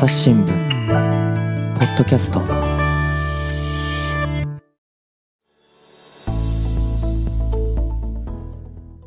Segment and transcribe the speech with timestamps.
[0.00, 0.48] 朝日新聞
[1.78, 2.40] ポッドキャスト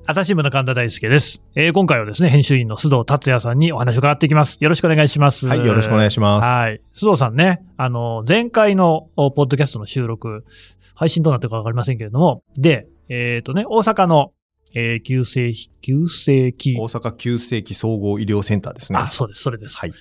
[0.06, 4.60] 朝日新聞の神田大輔です、えー今回はですね、編集員の須藤達也さんにお話を伺っていきます。
[4.60, 5.48] よろしくお願いします。
[5.48, 6.46] はい、よろしくお願いします。
[6.46, 6.80] はい。
[6.94, 10.46] 須藤さんね、あの、前回のおポッドキャストの収録、
[10.94, 14.32] 配信どうなってるかわかりませんけれども、で、えっ、とね、大阪の、
[14.76, 19.00] えー急性、急性期大阪急性期総合医療センターですね。
[19.00, 19.80] あ、そうです、それです。
[19.80, 19.92] はい。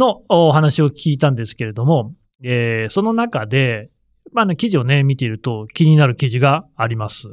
[0.00, 3.90] のお話を聞いたんですけれども、えーその中で、
[4.32, 7.28] まあね、記事をね、見ていると気になる記事があります。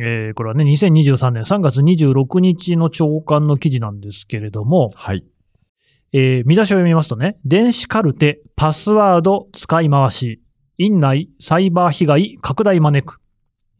[0.00, 5.24] えーこれはね、2023年3月26日の朝刊の記事なんですけれども、はい。
[6.12, 10.42] えー見出しを読みますとね、電子カルテ、パスワード使い回し、
[10.76, 13.20] 院内サイバー被害拡大招く、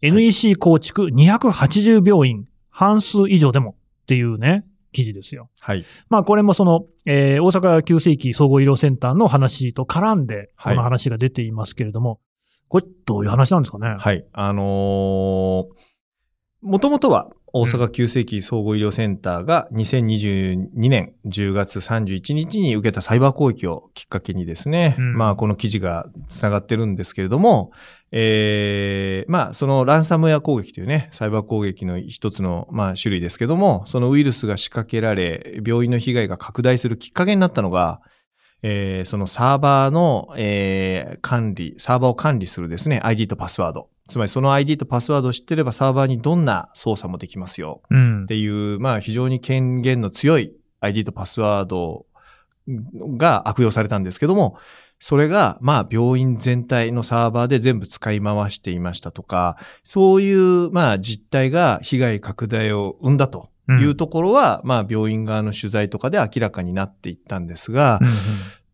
[0.00, 5.50] NEC 構築280病院、半数以上でもっていうね、記事ですよ。
[5.60, 5.84] はい。
[6.08, 12.20] まあこれもその、えー大阪急性期総合医療センターの話と絡んで、こはいの話が出ていますけれども、
[12.68, 13.96] これどういう話なんですかね？
[13.98, 14.26] はい。
[14.32, 15.66] あのー、
[16.62, 27.70] もともとは大阪急性期総合医療センターが2022年10月31日に受けたサイバー攻撃をきっかけにですね、うんまあこの記事が繋がってるんですけれども、
[28.10, 28.77] えー、
[29.28, 38.00] まあそのランサムウェア攻撃というね、サイバー攻撃の一つのまあ種類ですけども、そのウイルスが仕掛けられ、病院の被害が拡大するきっかけになったのが、
[38.62, 43.90] えーそのサーバーの、えー管理、サーバーを管理するですね、ID とパスワード。
[44.08, 47.82] つまりその ID とパスワードを知ってればサーバーにどんな操作もできますよ。
[47.90, 48.26] うんっ。
[48.26, 52.06] ていう、まあ非常に権限の強い ID とパスワード
[53.16, 54.56] が悪用されたんですけども、
[55.00, 68.12] それが、まあ、病院全体のサーバーで全部使い回していましたとか、そういう、まあ、実態が被害拡大を生んだというところは、まあ、病院側の取材とかで明らかになっていったんですが、うんうん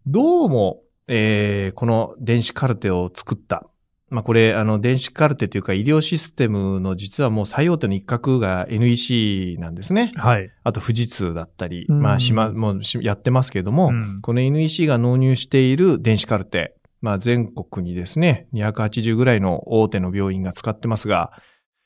[0.06, 3.64] どうも、えーこの電子カルテを作った。
[4.10, 10.12] まあこれ、あの、電子カルテというか医療システムの実はもう最大手の一角が NEC なんですね。
[10.16, 10.50] はい。
[10.62, 21.32] あと富士通だったり、うんまあしま、もうしやってますけれども、うんこの NEC が納入している電子カルテ、まあ全国にですね、280ぐらいの大手の病院が使ってますが、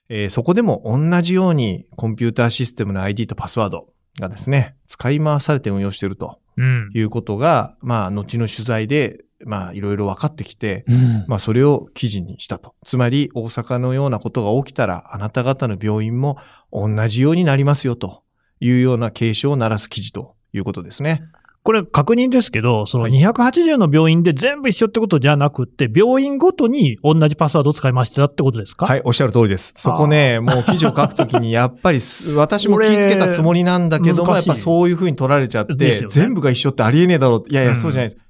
[0.08, 6.90] えーそこでも同じようにコンピューターシステムの ID とパスワードがですね、使い回されて運用しているとうん。
[6.94, 12.74] いうことが、まあ後の取材で、まあいろいろ分かってきて、うんまあそれを記事にしたと。
[12.84, 16.36] つまり大阪のようなことが起きたら、あなた方の病院も
[16.72, 18.22] 同じようになりますよと
[18.60, 21.22] いうような警鐘を鳴らす記事ということですね。
[21.64, 28.86] これ確認ですけど、そのはい280の病院で全部一緒ってことじゃなくって、病院ごとに同じパスワードを使いましたってことですか？
[28.86, 29.74] はいい、おっしゃる通りです。
[29.76, 37.50] そこね、もう記事を書くときに、 やっぱりす、私も気ぃつけたつもりなんだけども、やっぱそういうふうに取られちゃって、全部が一緒ってありえねえだろう。
[37.50, 38.22] いやいや、うんそうじゃないです。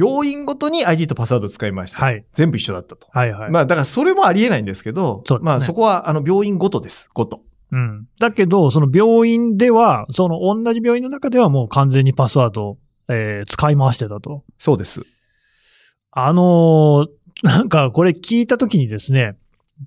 [0.00, 2.04] 病院ごとに ID とパスワードを使いました。
[2.04, 2.24] はい。
[2.32, 3.06] 全部一緒だったと。
[3.10, 3.50] はいはい。
[3.50, 7.10] まあ、だからそれもありえないんですけど、ねまあ、そこは、あの、病院ごとです。
[7.12, 7.42] ごと。
[7.72, 8.06] うん。
[8.18, 12.78] だけど、その病院では、その同じ病院の中ではもう完全にパスワードを、
[13.08, 14.44] えー使い回してたと。
[14.56, 15.02] そうです。
[16.12, 17.08] あのー
[17.42, 19.36] なんかこれ聞いたときにですね、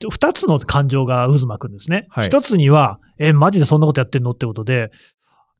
[0.09, 2.07] 二つの感情が渦巻くんですね。
[2.09, 4.31] はい一つには、え、マジでそんなことやってんの？
[4.31, 4.91] ってことで、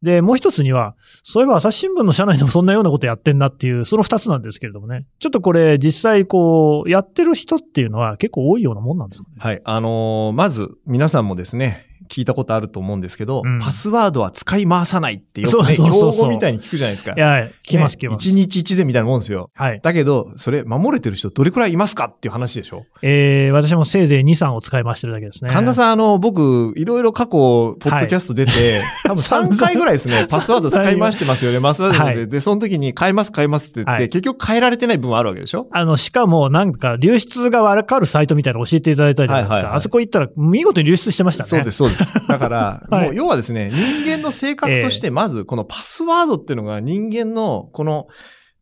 [0.03, 5.05] で、もう一つには、そういえば朝日新聞の社内でもそんなようなことやってんなっていう、その二つなんですけれどもね。
[5.19, 9.35] ちょっとこれ実際こう、やってる人っていうのは結構多いようなもんなんですかね。
[9.39, 9.61] はい。
[9.63, 17.13] あのーまず、皆さんもですね、聞いたことあると思うんですけど、うんパスワードは使い回さないってよくね、そうそうそうそう標語みたいに聞くじゃないですか。
[17.15, 18.27] いや、聞きます聞きます。
[18.29, 19.49] 一日一善みたいなもんですよ。
[19.53, 19.79] はい。
[19.81, 25.49] だけど、それ守れてる人どれくらいいますかっていう話でしょ、えー、私もせいぜい2、3を使い回してるだけですね。
[25.51, 32.03] 神田さん、あの、僕、いろいろ過去、ポッドキャスト出て、多分3回ぐらいですね、 パスワード使い回してますよね、パスワードで。
[32.03, 35.67] はいで、その時に変えます、変えますって言って、はい結局変えられてない部分あるわけでしょ？
[35.71, 39.53] あの、しかも、なんか、流出がわかるサイトみたいなの教えていただいたじゃないですか。
[39.55, 41.49] はいはいはいあそこ行ったら、見事に流出してましたね。
[41.49, 42.02] そうです、そうです。
[42.27, 48.07] だから、はいもう要はですね、人間の性格として、まずこのパスワードっていうのが人間のこの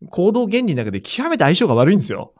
[0.09, 2.33] 行動原理の中で極めて相性が悪いんですよ。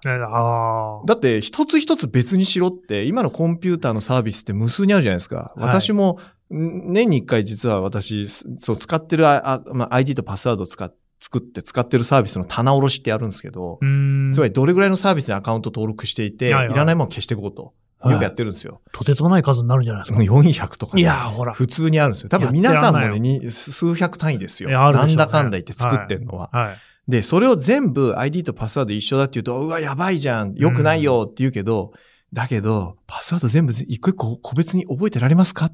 [1.06, 5.36] だって一つ一つ別にしろって、今のコンピューターのサービスって無数にあるじゃないですか。
[5.36, 6.19] はい私も
[6.53, 13.80] ん年に一回実は私、そう使ってるあ、あまあ、ID とパスワードを使っ作って使ってるサービスの棚卸しってやるんですけど。
[14.33, 17.74] つまりどれぐらいのサービスにアカウント登録していて、はいらないものを消していこうと。
[18.01, 18.81] はいよくやってるんですよ。
[18.92, 20.19] とてつもない数になるんじゃないですか。
[20.19, 21.01] 400とか、ね。
[21.01, 22.30] いやーほら普通にあるんですよ。
[22.30, 24.69] 多分皆さんもね、に数百単位ですよ。
[24.69, 26.50] ねなんだかんだ言って作ってんのは。
[26.51, 27.12] はい。
[27.12, 30.53] で、それを全部 ID とパスワード一緒だって言うと、うわ、やばいじゃん。
[30.56, 31.94] 良くないよって言うけど、
[32.31, 35.71] だけど、パスワード全部一個一個個別に覚えてられますか？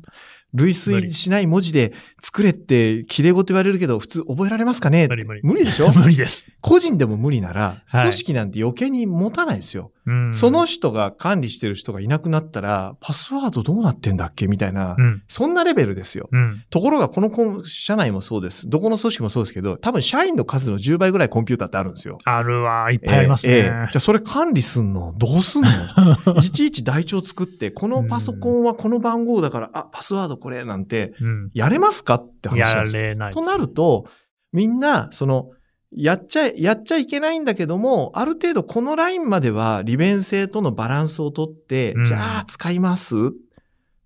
[0.53, 5.07] 類推しない文字で作れって綺麗事言われるけど、普通覚えられますかね？
[5.09, 5.91] 無理無理でしょ？
[5.93, 6.47] 無理です。
[6.61, 9.91] 個人でも無理なら、はい組織なんて余計に持たないですよ。
[10.07, 15.23] うんその、人が管理してる人がいなくなったら、パスワードどうなってんだっけみたいな、うん。
[15.27, 16.29] そんなレベルですよ。
[16.31, 16.63] うん。
[16.69, 18.69] ところが、この社内もそうです。
[18.69, 22.19] どこの組織もそうですけど、多分社員の数の10倍ぐらいコンピューターってあるんですよ。
[22.23, 23.53] あるわ、いっぱいありますね。
[23.53, 25.71] ええええじゃあそれ管理すんのどうすんの？
[26.41, 31.49] いちいち台帳作って、このパソコンはこの番号だから、あ、パスワードこれなんて、うん。
[31.53, 33.01] やれますかって話なやんですよ。
[33.01, 33.33] れない。
[33.33, 34.07] となると、
[34.53, 35.49] みんな、その、
[35.91, 42.03] やっちゃ、やっちゃいけないんだけども、ある程度このラインまでは利便性とのバランスをとって、うん。
[42.03, 43.15] じゃあ使います？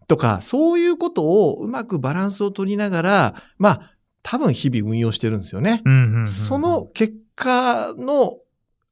[0.08, 3.92] とか、そういうことをうまくバランスを取りながら、まあ、
[4.24, 5.82] 多分日々運用してるんですよね。
[6.28, 8.38] その、結果の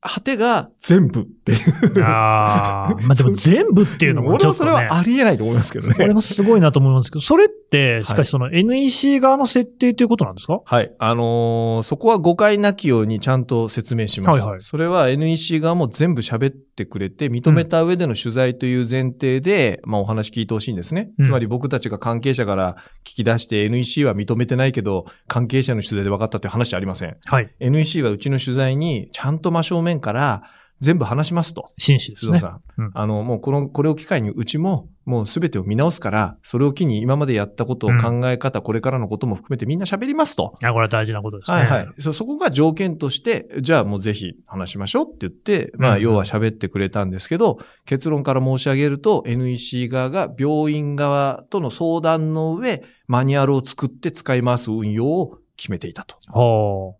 [0.01, 2.03] 果てが全部っていう。
[2.03, 5.93] ああ、 まあでも全部っていうのもちょっと、ね、俺はそれはありえないと思いますけどね。
[5.93, 10.61] これもすごいなと思いますけど、それって、しはいかしその NEC 側の設定ということなんですか？
[10.63, 10.91] はい。
[10.99, 14.39] あのーそこは誤解なきようにちゃんと説明します。
[14.39, 21.09] はいはいそれは NEC 側も全部喋ってくれて、認めた上での取材という前提で、まあお話聞いてほしいんですね。
[21.19, 22.75] うんつまり僕たちが関係者から
[23.05, 27.17] 聞き出して NEC は認めてないけど、関係者の取材で分かったって話ありません。
[27.25, 27.49] はい。
[27.59, 30.43] NEC はうちの取材にちゃんと真正面から
[30.79, 31.71] 全部話しますと。
[31.77, 32.47] 紳士ですねさ。
[32.47, 32.61] ん。
[32.77, 40.55] うんあの、もうこの、これを機会にうちも、もうすべてを見直すから、それを機に今までやったことをうん考え方、これからのことも含めてみんな喋りますと。
[40.63, 41.57] あ、これは大事なことですね。
[41.57, 41.87] はいはい。
[41.99, 56.95] そ、そこが条件として、じゃあもうぜひ話しましょうって言って、まあうん要は喋ってくれたんですけど、結論から申し上げると、NEC 側が病院側との相談の上、マニュアルを作って使い回す運用を決めていたと。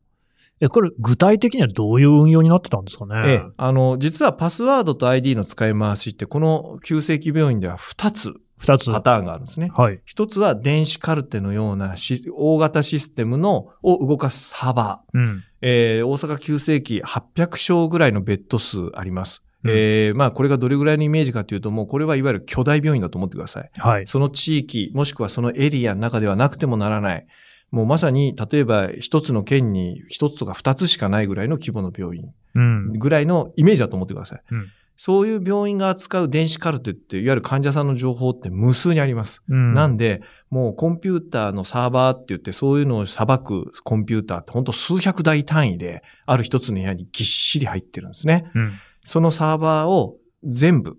[0.59, 0.65] はあ。
[0.65, 3.13] え、これ具体的にはどういう運用になってたんですかね？
[3.25, 8.91] ええ、あの、実はパスワードと ID の使い回しって、この急性期病院では2つ二つ。
[8.91, 9.71] パターンがあるんですね。
[9.73, 10.01] はい。
[10.03, 15.17] 一つは電子カルテのようなし大型システムのを動かすサーバー。
[15.17, 15.44] うん。
[15.61, 19.44] えー大阪急性期800床ぐらいのベッド数あります。
[19.63, 23.69] うんえーまあこれがどれぐらいのイメージかというともうこれはいわゆる巨大病院だと思ってください。
[23.77, 24.07] はい。
[24.07, 27.25] その地域もしくはそのエリアの中ではなくてもならない。
[27.71, 32.94] もうまさに例えば一つの県に一つとか二つしかないぐらいの規模の病院うん。
[32.94, 34.42] ぐらいのイメージだと思ってください。
[34.51, 34.68] うん
[35.01, 39.42] そういう病院が扱う電子カルテっていわゆる患者さんの情報って無数にあります。
[39.48, 39.74] うん。
[39.74, 48.51] なんで、もうコンピューターのサーバーって言って、そういうのを裁くコンピューターって本当数百台単位で、ある一つの部屋にぎっしり入ってるんですね。
[48.54, 48.74] うん。
[49.06, 50.98] そのサーバーを全部、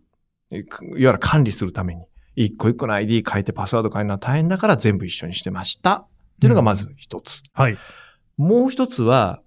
[0.50, 2.06] えいわゆる管理するために、
[2.36, 6.06] 一個一個の ID 変えてパスワード変えるのは大変だから全部一緒にしてました。
[6.40, 7.42] っていうのがまず一つ。
[7.52, 7.76] はい。
[8.38, 9.42] もう一つは、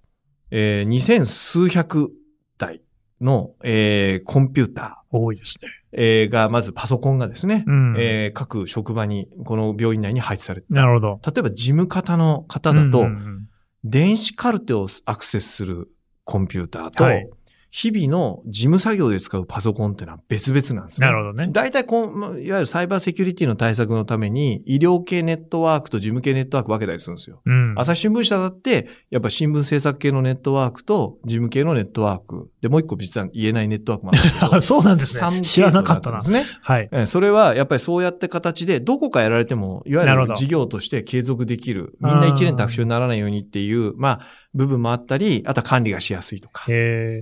[0.52, 2.12] えー、二千数百
[2.56, 2.82] 台
[3.20, 5.68] の、えーコンピュータ多いですね。
[5.92, 7.96] ー、えーが、まずパソコンがですね、うん。
[7.98, 11.20] えー各職場に、この病院内に配置されてなるほど。
[11.26, 13.48] 例えば事務方の方だと、うんうん
[13.86, 15.88] 電子カルテをアクセスする
[16.24, 17.28] コンピューターと、はい
[17.76, 21.08] 日々の事務作業で使うパソコンってのは別々なんですね。
[21.08, 27.42] なるほどね大体こう、まあいわゆるサイバーセキュリティの対策のために、医療系ネットワークと事務系ネットワーク分けたりするんですよ。
[27.44, 27.74] うん。
[27.76, 32.48] 朝日新聞社だって、やっぱ新聞制作系のネットワークと事務系のネットワーク。
[32.64, 35.40] で、もう一個実は言えないネットワークもあるん そうなんです三ね。
[35.42, 36.20] 知らなかったな。
[36.20, 36.46] ですね。
[36.62, 36.88] はい。
[36.92, 41.98] ええそれはやっぱりそうやって形で、どこかやられても、いわゆなる事業として継続できる。
[42.00, 44.20] みんな一年卓球にならないようにっていう、まあ、
[44.54, 46.64] 部分もあったり、あとは管理がしやすいとか。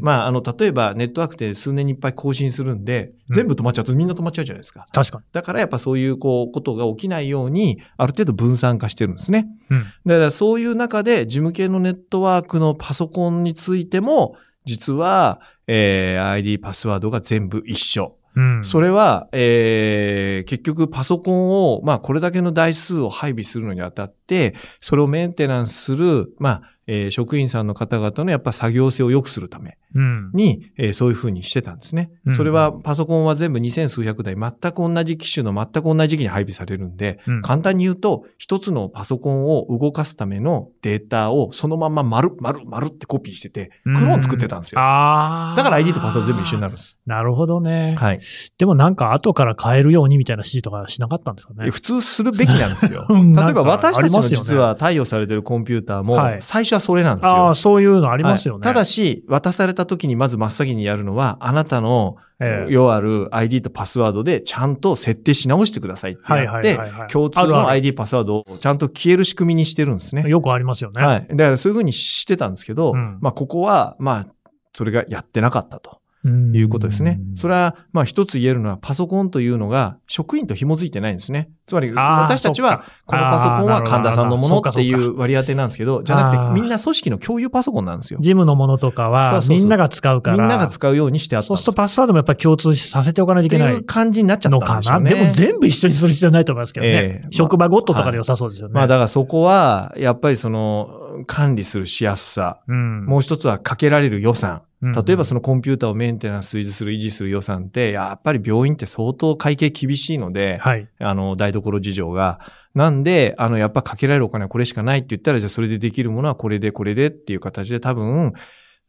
[0.00, 4.86] まあ、あの、例えばネットワークって数年にいっぱい更新するんで、うん全部止まっちゃうとみんな止まっちゃうじゃないですか。
[4.92, 5.24] 確かに。
[5.32, 9.46] だからやっぱそういう、こう、ことが起きないように、ある程度分散化してるんですね。
[9.70, 9.84] うん。
[9.84, 18.16] だからそういう中で、事務系のネットワークのパソコンについても、実は、えー ID パスワードが全部一緒。
[18.34, 18.64] うん。
[18.64, 30.30] それは、えー結局パソコンを、まあこれだけの台数を配備するのにあたって、それをメンテナンスする、まあ、えー職員さんの方々のやっぱ作業性を良くするためうん。
[30.32, 32.10] に、えーそういうふうにしてたんですね。
[32.26, 44.80] うんそれはパソコンは全部2000数百台全く同じ機種の全く同じ時期に配備されるんで、うん簡単に言うと、一つのパソコンを動かすためのデータをそのまま丸、丸、丸ってコピーしてて、クローン作ってたんですよ。
[44.80, 45.56] ああ。
[45.56, 46.98] だから ID とパスワード全部一緒になるんです。
[47.06, 47.96] なるほどね。
[47.98, 48.20] はい。
[48.58, 51.70] でもなんか後から変えるようにみたいな指示とかしなかったんですかね。
[51.70, 53.06] 普通するべきなんですよ。
[53.10, 57.30] うん例えば私たちの実は貸与されてるコンピューターもはい、最初はそれなんですよ。
[57.30, 58.66] ああ、そういうのありますよね。
[58.66, 66.76] はいただし、渡された時にまず真っ先にやるのは、あなたの、ええ要ある ID とパスワードでちゃんと設定し直してくださいってはいやって
[67.08, 70.28] 共通の ID パスワードをちゃんと消える仕組みにしてるんですね。
[70.28, 71.00] よくありますよね。
[71.00, 71.26] はい。
[71.30, 74.26] だからそういうふうにしてたんですけど、うんまあここは、まあ、
[74.74, 76.01] それがやってなかったと。
[76.24, 77.20] いうことですね。
[77.34, 81.50] それれは、まあ一つ言えるのは、パソコンというのが職員と紐づいてないんですね。
[81.66, 88.18] つまり、私たちはこのパソコンは神田さんのものっていそう割り当てなんですけど、じゃなくて、みんな組織の共有パソコンなんですよ。
[88.20, 90.36] 事務のものとかは、みんなが使うから。
[90.36, 95.00] みんなが使うようにしてあったそうするとパスワードもやっぱり共通させておかないといけないっていう感じになっちゃっのかな。
[95.00, 96.92] でも全部一緒にする必要ないと思いますけどね。
[96.92, 98.74] ええ職場ごととかで良さそうですよね。
[98.74, 102.62] まあだからそこは、やっぱりその、管理するしやすさ。
[102.66, 104.62] うん、もう一つはかけられる予算。
[104.82, 110.88] うん例えばそのコンピューターをメンテナンス、維持する、維持する予算って、やっぱり病院って相当会計厳しいので、はい。
[110.98, 112.40] あの、台所事情が。
[112.74, 118.32] なんで、あの、やっぱかけられるお金はこれしかないって言ったら、じゃあそれでできるものはこれでこれでっていう形で多分、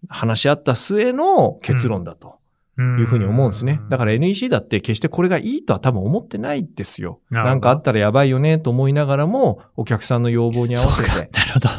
[0.10, 2.40] 話し合った末の結論だと
[2.78, 3.80] いうふうに思うんですね。
[3.90, 7.20] だから NEC だって決してこれがいいとは多分思ってないですよ。
[7.30, 11.16] なんかあったらやばいよねと思いながらも、お客さんの要望に合わせそうか。
[11.18, 11.70] なて、るほど。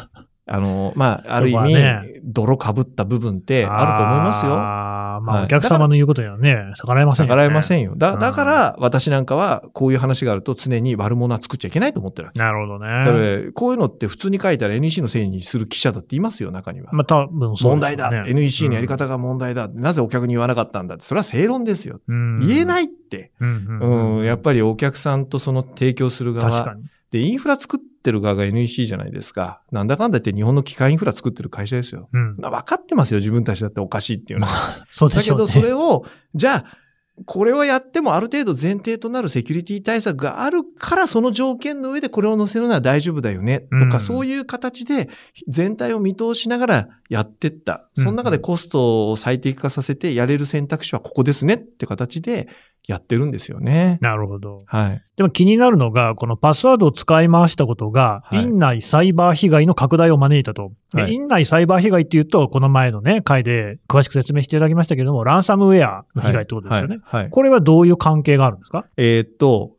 [0.47, 4.53] あの、まあ、ある意味、ね泥かぶった部分ってあると思いますよ。
[4.53, 7.29] あーまあ、はいお客様の言うことにはね、逆らえませんよね。
[7.29, 7.93] 逆らえませんよ。
[7.95, 12.39] だうんだから、私なんかは、こういう話があると常に悪者は作っちゃいけないと思ってるわけ。
[12.39, 13.51] なるほどね。
[13.53, 16.89] こういうのって普通に書いたら NEC のせいにする記者だっていますよ、中には。
[16.91, 18.09] まあ、多分そうね問題だ。
[18.27, 19.67] NEC のやり方が問題だ。
[19.67, 21.03] なぜお客に言わなかったんだって。
[21.03, 22.01] それは正論ですよ。
[22.07, 23.31] うん言えないって。
[23.39, 26.49] うんうんうん、やっぱりお客さんとその提供する側。
[26.49, 26.83] 確かに。
[27.11, 29.61] で、インフラ作ってる側が NEC じゃないですか。
[29.71, 32.09] なんだかんだ言って日本の機械インフラ作ってる会社ですよ。
[32.13, 32.35] うん。
[32.37, 34.85] 分かってますよ、自分たちだっておかしいっていうのは。
[34.89, 35.45] そうでしょうね。
[35.45, 36.77] だけど、それを、じゃあ、
[37.25, 45.09] これをやってもある程度前提となるセキュリティ対策があるから、その条件の上でこれを載せるのは大丈夫だよね、とか、うんそういう形で
[45.47, 47.89] 全体を見通しながらやってった。
[47.95, 52.49] うんその中でコストを最適化させてやれる選択肢はここですねって形で
[52.87, 53.97] やってるんですよね。
[54.01, 54.63] なるほど。
[54.67, 55.01] はい。
[55.17, 60.71] でも気になるのが、このパスワードを使い回したことが、はい院内サイバー被害の拡大を招いたと。
[60.93, 66.99] ではい院内サイバー被害っていうと、この前のね、回で詳しく説明していただきましたけれども、ランサムウェアの被害ってことですよね。
[67.03, 67.21] はい。
[67.23, 68.85] はいこれはどういう関係があるんですか？
[68.97, 69.71] えーっと、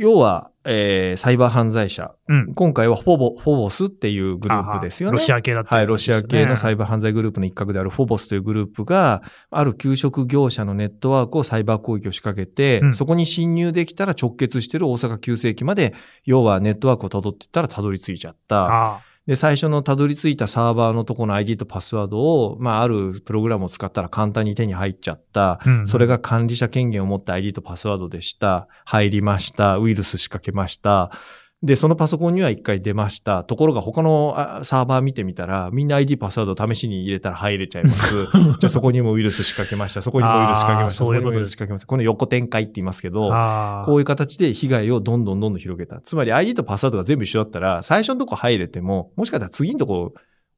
[0.00, 2.14] 要は、えーサイバー犯罪者。
[2.28, 2.54] うん。
[2.54, 5.18] 今回はフォボ、フォボスっていうグループですよね。
[5.18, 15.94] ロシア系だったはい、ロシア系のサイババー犯罪グループの一角であるフォボスというグループが、ある給食業者のネットワークをサイバー攻撃を仕掛けて、うんそこに侵入できたら直結してる大阪急性期まで、
[16.24, 19.00] 要はネットワークを辿っていったら辿り着いちゃった。
[19.26, 25.60] で、最初の辿り着いたサーバーのとこの ID とパスワードを、まあ、あるプログラムを使ったら簡単に手に入っちゃった。
[25.64, 28.68] うんそれが管理者権限を持った ID とパスワードでした。
[28.84, 29.78] 入りました。
[29.78, 31.10] ウイルス仕掛けました。
[31.62, 33.42] で、そのパソコンには一回出ました。
[33.42, 38.26] ところが他のあサーバー見てみたら、みんな ID パスワード試しに入れたら入れちゃいます。
[38.60, 40.02] じゃあそこにもウイルス仕掛けました。
[40.02, 41.04] そこにもウイルス仕掛けました。
[41.04, 41.86] そういうこにもウイルス仕掛けました。
[41.86, 43.30] この横展開って言いますけど、
[43.86, 46.00] こういう形で被害をどんどんどんどん広げた。
[46.02, 50.12] つまり ID とパスワードが全部一緒だったら、最初のとこ入れても、もしかしたら次のとこ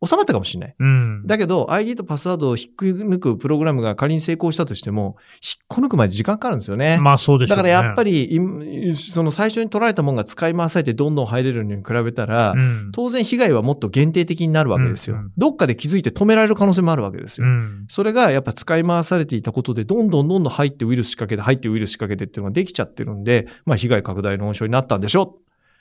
[0.04, 0.74] 収まったかもしれない。
[0.78, 1.26] うん。
[1.26, 6.98] だけど、ID とパスワードを引っ抜くプログラムが仮に成功したとしても、引っこ抜くまで時間かかるんですよね。
[6.98, 7.56] まあそうでしょね。
[7.56, 15.16] からやっぱり、いその最初に取られたものが使い回されてどんどん入れるのに比べたら、うん、当然被害はもっと限定的になるわけですよ。
[15.16, 17.46] うんうんどっかで気づいて止められる可能性もあるわけですよ。
[17.46, 17.84] うん。
[17.88, 25.38] それがやっぱ使い回されていたことで、どんどんどんどん入ってウイルス仕掛けて、入ってウイルス仕掛けてっていうのができちゃってるんで、まあ被害拡大の温床になったんでしょ。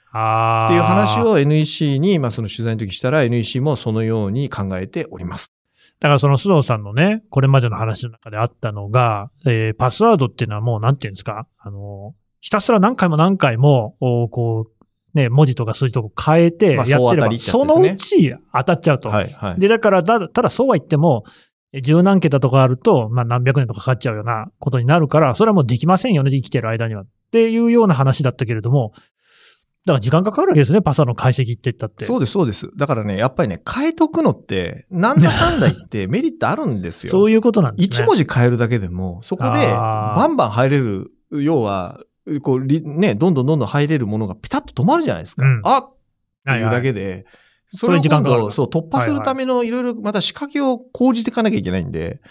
[0.10, 5.52] っていう話を NEC に、まあその取材の時したら NEC もそのように考えております。
[6.00, 19.10] だからその須藤さんのね、これまでの話の中であったのが、えーパスワードっていうのはもうなんていうんですか、あの、ひたすら何回も何回も、おこう、ね、文字とか数字とか変えてやってれば、まあそのうち当たっちゃうと。
[19.10, 19.60] はい、はい。
[19.60, 21.24] で、だからた、ただそうは言っても、
[21.72, 27.02] え十何桁とかあると、まあ何百年とかかかっちゃうようなことになるから、それはもうできませんよね、生きてる間には。
[27.02, 28.94] っていうような話だったけれども、
[29.86, 32.06] だから時間かかるわけですね、パスワードの解析って言ったって。
[32.06, 32.70] そうです、そうです。
[32.76, 37.12] だからね、やっぱりね、変えとくのって、なんだかんだ言って メリットあるんですよ。
[37.12, 38.04] そういうことなんですね。
[38.04, 42.00] 一文字変えるだけでも、そこで、バンバン入れる、要は、
[42.42, 45.46] こう、りね、どんどんどんどん入れるものがピタッと止まるじゃないですか。
[45.46, 45.90] うんあっ
[46.46, 47.26] てはいいうだけで、
[47.68, 52.22] そそういうれを今度、そう、突破するためのいろいろまた仕掛けを講じていかなきゃいけないんで、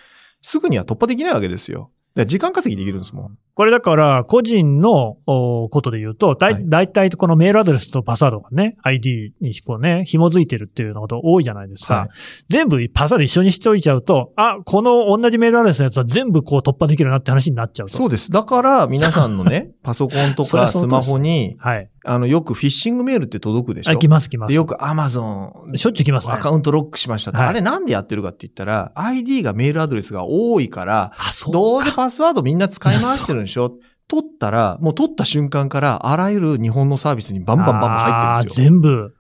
[0.42, 1.90] すぐには突破できないわけですよ。
[2.26, 3.38] 時間稼ぎできるんですもん。
[3.54, 11.94] これだから、個人のおことで言うと、だはいい大体このメールアドレスとパスワードがね、ID にこうね、紐づいてるっていうようなこと多いじゃないですか。
[11.94, 12.08] はい
[12.48, 17.96] 全部パスワード一緒にしておいちゃうと、あ、この同じメールアドレスのやつは全部こう突破できるなって話になっちゃうと。
[17.96, 18.30] そうです。
[18.30, 21.90] だから、皆さんのね、 パソコンとかスマホに、はい。
[22.04, 23.92] あの、よくフィッシングメールって届くでしょ？
[23.92, 24.50] あ、来ます来ます。
[24.50, 26.34] で、よく Amazon しょっちゅう来ますね。
[26.34, 33.76] アカウントロックしましたはいあれなんでやってるかって言ったら、ID がメールアドレスが多いから、あ、そうどうせパスワードみんな使い回してるんでしょ？
[34.06, 38.64] 取ったら、もう取った瞬間から、あらゆる日本のサービスにバンバンバンバン入ってるんですよ。
[38.64, 39.14] 全部。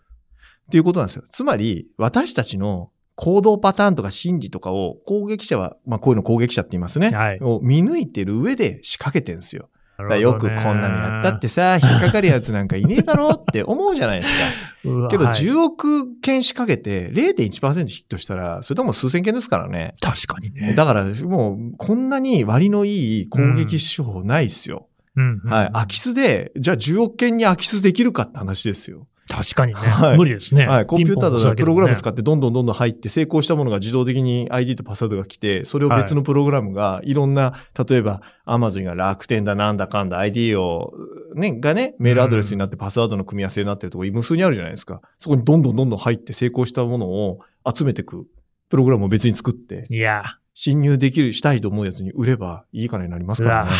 [0.66, 1.22] っていうことなんですよ。
[1.30, 7.10] つまり、私たちの行動パターンとか心理とかを攻撃者は、まあこういうの攻撃者って言いますね。
[7.10, 7.38] はい。
[7.40, 9.70] を見抜いてる上で仕掛けてるんですよ。
[10.02, 15.08] ねよくこんなのやったってさ、 引っかかるやつなんかいねえだろって思うじゃないですか。
[15.08, 19.94] けどはい10億件仕掛けて0.1%ヒットしたら、それとも数千件ですからね。
[20.00, 20.74] 確かにね。
[20.74, 24.88] だからもうこんなに割のいい攻撃手法ないっすよ。
[25.16, 25.70] うんうんはい。
[25.72, 29.06] 空き巣で、じゃあ10億件に空き巣できるかって話ですよ。
[29.28, 29.80] 確かにね。
[29.80, 30.66] はい無理ですね。
[30.66, 30.86] はい。
[30.86, 37.54] コンピューターだとプログラム使っってどんどんどんどん入って成功したものが自動的に ID とパスワードが来て、それを別のプログラムがいろんな、
[37.88, 40.92] 例えば Amazon が楽天だなんだかんだ ID を、
[41.34, 45.00] ね、がね、メールアドレスになってパスワードの組み合わせになってるところ無数にあるじゃないですか。
[45.18, 47.40] そこにどんどんどんどん入って成功したものを
[47.74, 48.26] 集めていく
[48.68, 50.22] プログラムを別に作って、いや
[50.54, 53.70] 侵入できる、したいと思うやつに売ればいい金になりますからね。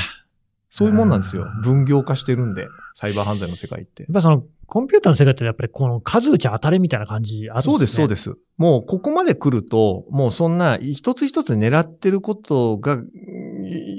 [0.69, 1.61] そういうもんなんですようん。
[1.61, 4.09] 分業化してるんで、サイバー犯罪の世界ってや。
[4.11, 7.73] っぱその、コンピューターの世界ってやっぱりこの数打ち当たれみたいな感じあるんですね。
[7.73, 8.37] そうです、そうですす。
[8.57, 12.99] もうここまで来ると、もうそんな一つ一つ狙ってることが、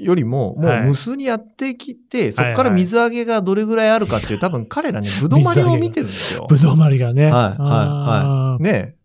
[0.02, 6.58] よりも、もう無数にやってきて、そこから水揚げがどれぐらいあるかっていう、 多分彼らね、ぶどまりを見てるんですよぶ。
[6.58, 7.24] どうまりがね。
[7.24, 8.62] はい、はい、はい。
[8.62, 8.96] ね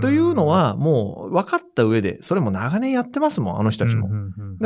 [0.00, 4.08] というの、は、もう分かった上で、それも長年やってますもん、あの人たちも。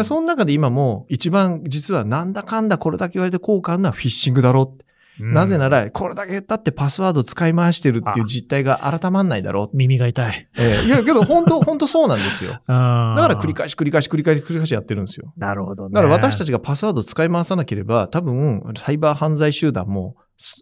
[0.04, 4.84] その中で今も一番実はなんだかんだこれだけ言われて効果あるのはフィッシングだろって
[5.20, 9.76] うんなぜなら、これだけ言ったってパスワード使い回してるっていう実態が改まんないだろう。
[9.76, 10.48] 耳が痛い。
[10.56, 12.52] ええいや、けど本当、 本当そうなんですよ。
[12.52, 15.32] だだから繰り返し繰り返し繰り返し繰り返しやってるんですよ。
[15.36, 15.94] なるほどね。
[15.94, 20.16] だから私たちがパスワードを使い回さなければ、多分、サイバー犯罪集団も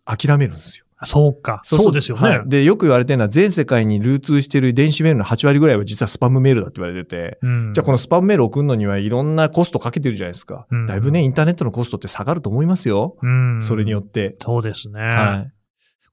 [0.04, 0.84] 諦めるんですよ。
[1.04, 1.60] そうか。
[1.64, 2.28] そうですよね。
[2.28, 10.66] はいで、よく言われてるのは、全世界に流通している電子メールの8割ぐらいは実はスパムメールだって言われてて、うんじゃあこのスパムメール送るのにはいろんなコストかけてるじゃないですか。
[10.70, 13.16] うんだいぶね、インターネットのコストって下がると思いますよ。
[13.22, 14.36] うんそれによって。
[14.40, 15.00] そうですね。
[15.00, 15.57] はい。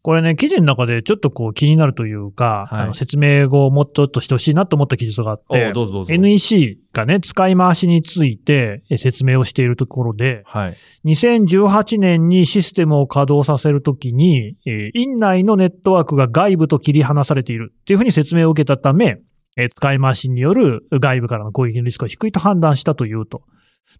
[0.05, 6.13] これね、記事の中でちょっとこう気になるというか、はいあの説明をもっととしてほしいなと思った記述があって、どうぞどうぞ。
[6.13, 10.75] NEC がね、使い回しについてえ説明をしているところで、はい。
[11.05, 19.17] 2018年にシステムを稼働させるときに、えー院内のネットワークが外部と切り離されているっていうふうに説明を受けたため、
[19.57, 23.41] えー使い回しによる外部からの攻撃のリスクが低いと判断したというと。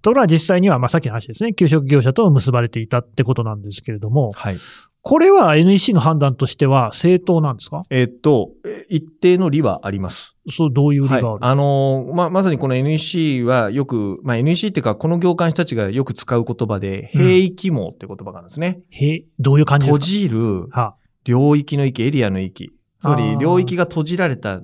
[0.01, 4.57] ところが実際には、まあ、さっきの話ですね、給食業者と結ばれていたってことなんですけれども、はい。
[5.07, 7.83] これは NEC の判断としては正当なんですか？
[7.91, 10.35] えっと、え一定の利はあります。
[10.49, 11.45] そう、どういう理はいがある、。
[11.45, 18.79] あのーま、まさにこの NEC はよく、まあ、NEC っていうか、この業界の人たちがよく使う言葉で、うん閉域網って言葉があるんですね。
[18.89, 22.71] へどういう感じです閉かじるは領域の域、エリアの域。
[22.99, 24.61] つまり、領域が閉じられた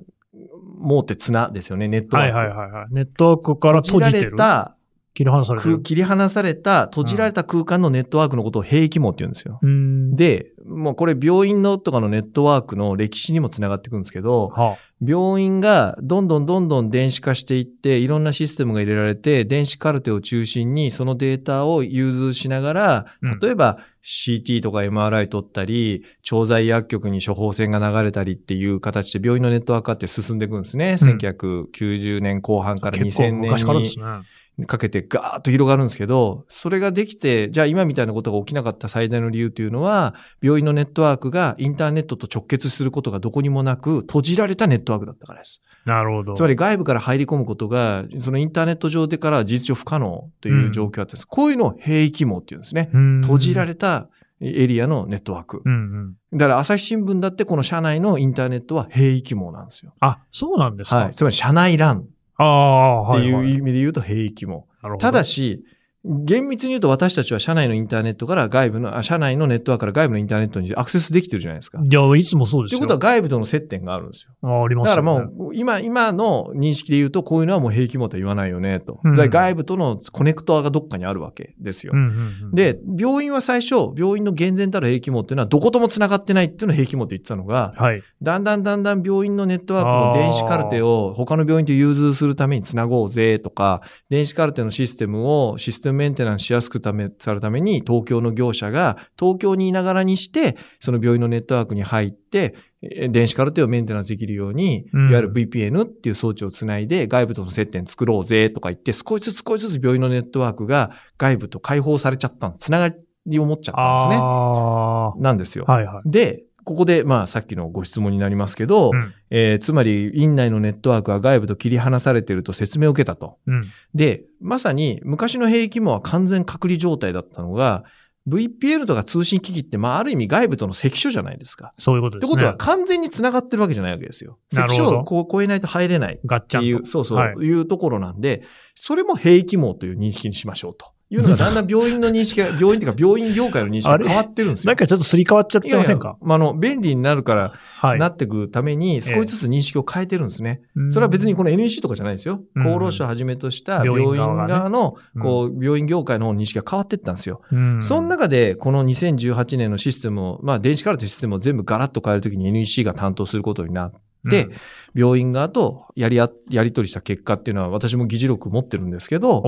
[0.80, 2.36] 網って綱ですよね、ネットワーク。
[2.36, 2.86] はいはいはいはい。
[2.90, 4.30] ネットワークから閉閉じらじてる。
[4.32, 4.76] れた、
[5.14, 5.60] 切り離され。
[5.60, 9.58] 切り離された、閉じられた空間のネットワークのことを閉域網って言うんですよ。
[9.62, 10.16] うーん。
[10.16, 30.96] で、もうこれ病院のとかのネットワークの歴史にもつながってくるんですけど、は病院がどんどんどんどん電子化していって、いろんなシステムが入れられて、電子カルテを中心にそのデータを融通しながらうん、例えば CT とか MRI 取ったり、調剤薬局に処方箋が流れたりっていう形で病院のネットワーク化って進んでいくんですね。
[31.00, 34.22] うん1990年後半から結構2000昔からです年ね。
[34.62, 45.60] にかけてガーッと広がるんですけど、それができて、じゃあ今みたいなことが起きなかった最大の理由というのは、病院のネットワークがインターネットと直結することがどこにもなく、閉じられたネットワークだったからです。
[45.84, 46.34] なるほど。
[46.34, 52.90] つまり外部から入り込むことが、そのインターネット上でからは事実上不可能という状況があってです、こういうのを閉域網っていうんですね。
[53.22, 54.08] 閉じられれた
[54.40, 55.62] エリアのネットワーク。
[55.64, 56.38] うんうん。
[56.38, 59.94] だから朝日新聞だってこの社内のインターネットは閉域網なんですよ。
[60.00, 60.96] あ、そうなんですか。
[60.96, 61.14] はい。
[61.14, 61.96] つまり社内あ、
[62.42, 64.66] ってはい、う意味で言うと閉域網。
[64.82, 65.64] なるほどただし、
[66.04, 71.80] 厳密に言うと私たちは社内のインターネットから外部の、あ社内のネットワークから外部のインターネットにアクセスできてるじゃないですか。
[71.80, 72.80] いや、いつもそうですよ。
[72.80, 74.32] ということは外部との接点があるんですよ。
[74.42, 75.18] あありますだからも
[75.50, 79.00] う、今、今の認識で言うと、こういうのはもう平気もとは言わないよね、と。
[79.04, 81.92] うん外部とのコネクトがどっかにあるわけですよ。
[81.94, 88.02] うんうんうん、で、病院は最初、病院の厳然たる平気網っていうのはどことも繋がってないっていうのを平気網って言ってたのが、はい。
[88.20, 112.66] だんだんだんだん病院のネットワークの電子カルテを他の病院と融通するために繋ごうぜとか、電子カルテのシステムをシステムメンテナンスしやすくため、されるために東京の業者が東京にいながらにして、その病院のネットワークに入って、え電子カルテをメンテナンスできるように、うんいわゆる VPN っていう装置をつないで外部との接点作ろうぜとか言って、少しずつ少しずつ病院のネットワークが外部と解放されちゃったんです。
[112.66, 112.94] つなが
[113.26, 114.20] りを持っちゃったんですね。
[114.20, 115.64] あなんですよ。
[115.68, 116.10] あ、はいはい。
[116.10, 123.38] で、ここで、まあ、さっきのご質問になりますけど、うんえーつまり、院内のネットワークは外部と切り離されていると説明を受けたと。
[123.46, 123.64] うん。
[123.94, 127.84] で、まさに、昔の兵役網は完全隔離状態だったのが、
[128.28, 131.74] VPN とか通信機器って、まあ、ある意味外部との関所じゃないですか。
[131.78, 132.34] そういうことですね。
[132.34, 134.38] ってことは完全に繋がってるわけじゃないわけですよ。
[134.52, 136.66] 関所をこう超えないと入れないガッチャンと。
[136.78, 138.44] っていう、そうそう、はいいうところなんで、
[138.76, 140.86] それも兵役網という認識にしましょうと。
[141.12, 144.70] いうのがだんだん病院の認識が、 病院っていうか病院業界の認識が変わってるんですよ。
[144.70, 146.16] なんかちょっとすり替わっちゃってませんか？
[146.22, 147.98] まあ、あの、便利になるから、はい。
[147.98, 150.62] なっていくために、少しずつ認識を変えてるんですね。
[150.74, 152.40] うんそれは別にこの NEC とかじゃないですよ。
[152.54, 157.42] うん厚労省をはじめとした病病院院側の、うんこう、病院業界の認識が変わっていったんですよ。
[157.52, 163.92] うんその中で、この2018年のシステムを、まあ、電子カルテシステムを全部ガラッと変えるときに NEC が担当することになっ
[164.30, 164.48] て、
[164.94, 169.42] 病院側とやりや、やり取りした結果っていうのは私も議事録持ってるんですけど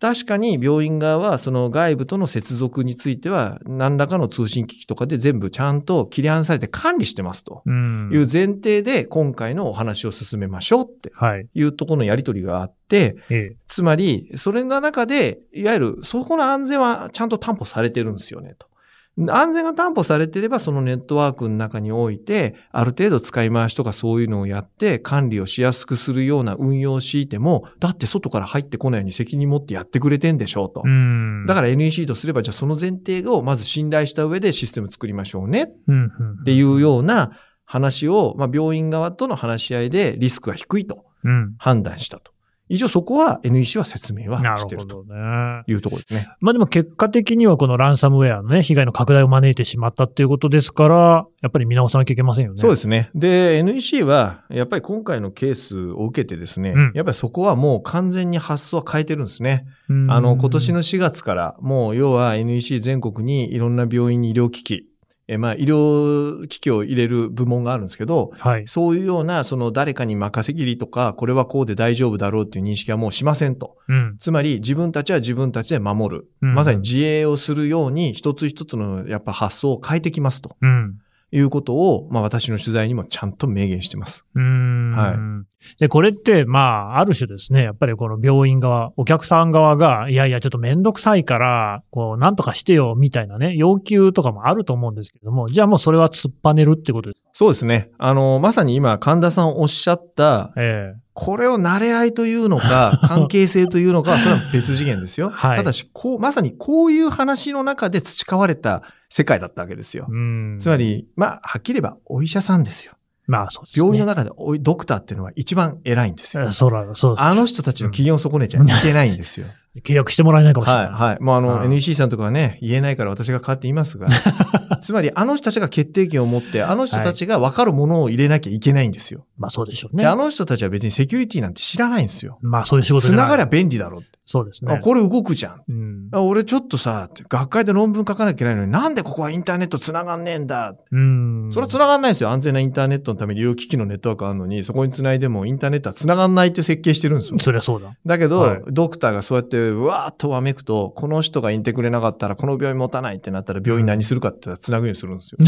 [0.00, 11.48] 確かに病院側はその外部との接続については何らかの通信機器とかで全部ちゃんと切り離されて管理してますとうんいう前提で今回のお話を進めましょうってはい。
[11.54, 13.56] いうところのやり取りがあって、ええ。
[13.66, 18.66] つまり、それの中で、いわゆる、そこの安全はちゃんと担保されてるんですよね、と。
[19.16, 30.82] 安全が担保されてれば、そのネットワークの中において、ある程度使い回しとかそういうのをやって、管理をしやすくするような運用を敷いても、だって外から入ってこないように責任持ってやってくれてんでしょうと。
[30.84, 31.46] うん。
[31.46, 36.44] だから NEC とすれば、じゃあその前提をまず信頼した上でシステム作りましょうねっ。
[36.44, 41.54] ていうような話を、まあ、病院側との話し合いでリスクが低いとうん。
[41.58, 42.33] 判断したと。
[42.68, 45.62] 以上そこは NEC は説明はなしてるとるほどね。
[45.66, 46.28] いうところですね。
[46.40, 52.58] まあでも結果的にはこのランサムウェアのね、被害の拡大を招いてしまったっていうことですから、やっぱり見直さなきゃいけませんよね。
[52.58, 53.10] そうですね。
[53.14, 59.66] で、NEC は、やっぱり今回のケースを受けてですね、うんやっぱりそこはもう完全に発想は変えてるんですね。
[59.90, 64.88] うんあの、今年の4月から、もう要は NEC 全国にいろんな病院に医療機器、
[65.26, 68.68] えまあ、医療機器を入れる部門があるんですけど、はい。
[68.68, 73.76] そういうような、その誰かに任せきりとか、これはこうで大丈夫だろうっていう認識はもうしませんと。
[73.88, 74.16] うん。
[74.18, 76.28] つまり自分たちは自分たちで守る。
[76.42, 80.98] うんまさに自衛をするように一つ一つのやっぱ発想を変えてきますとうん。
[81.32, 84.24] いうことを、まあ私の取材にもちゃんと明言してます。
[84.34, 84.92] うーん。
[84.92, 85.44] はい
[85.80, 97.30] で、これって、まあ、ある種ですね、やっぱりこの病院側、お客さん側が、いやいや、ちょっとめんどくさいから、こう、なんとかしてよ、みたいなね、要求とかもあると思うんですけれども、じゃあもうそれは突っぱねるってことですか？
[97.32, 97.90] そうですね。
[97.96, 105.30] あの、まさに今神田さんおっしゃった、ええこれを慣れ合いというのか、 関係性というのかは、それは別次元ですよ。
[105.34, 110.06] はいただし、こう、まさにこういう話の中で培われた世界だったわけですよ。
[110.08, 110.56] うん。
[110.58, 112.94] つまり、まあ、はっきり言えばお医者さんですよ。
[113.26, 113.84] まあ、そうですね。
[113.84, 116.50] 病院の中でおいドクターっていうのは一番偉いんですよえ。
[116.50, 119.46] そうだ、そうあの人たちの機嫌を損ねちゃいけないんですよ。
[119.82, 120.84] 契約してもらえないかもしれない。
[120.86, 121.20] はい、はい。
[121.20, 124.08] もうあの、うん NEC さんとかはね、言えないから私が代わって言いますが、
[124.80, 129.26] つまりあの人たちが決定権を持って、あの人たちが分かるものを入れなきゃいけないんですよ。
[129.36, 130.08] まあ、そうでしょうねで、。
[130.08, 132.38] あの人たちは別にセキュリティなんて知らないんですよ。
[132.42, 134.18] まあ、そういう仕事繋がりゃ便利だろうって。
[134.26, 134.72] そうですね。
[134.72, 135.62] あこれ動くじゃん。
[135.68, 136.08] うん。
[136.12, 140.74] あ俺ちょっとさ、学会で論文書かなきゃいけないのになんでここはインターネット繋がんねえんだ。
[140.90, 141.50] うん。
[141.52, 142.30] それは繋がんないですよ。
[142.30, 147.38] 安全なインターネットのために医療機器のネットワークあるのに、そこに繋いでもインターネットは繋がんないって設計してるんですよ。
[147.38, 147.96] そりゃそうだ。
[148.06, 155.38] だけど、はいドクターがそうやって、うわーっとわめくと、この人がいてくれなかったら、この病院持たないってなったら、病院何するかって繋ぐようにするんですよ。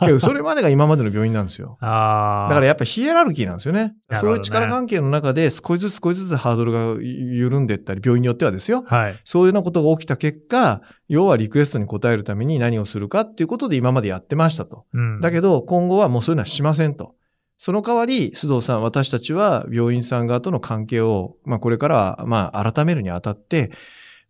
[0.00, 1.78] けど、それまでが今までの病院なんですよ。
[1.80, 3.94] だからやっぱヒエラルキーなんですよね。
[4.10, 8.84] ねそういう力関係の中で、少しずつ少しずつハードルが緩んでいったり、病院によってはですよ。
[8.86, 9.16] はい。
[9.24, 14.84] そういうようなことが起きた結果、要はリクエストに応えるために何をするかっていうことで今までやってましたと。
[14.92, 15.20] うん。
[15.20, 17.15] だけど、今後はもうそういうのはしませんと。
[17.58, 23.70] その代わり、須藤さん、私たちは病院さん側との関係を、まあこれからは、まあ改めるにあたって、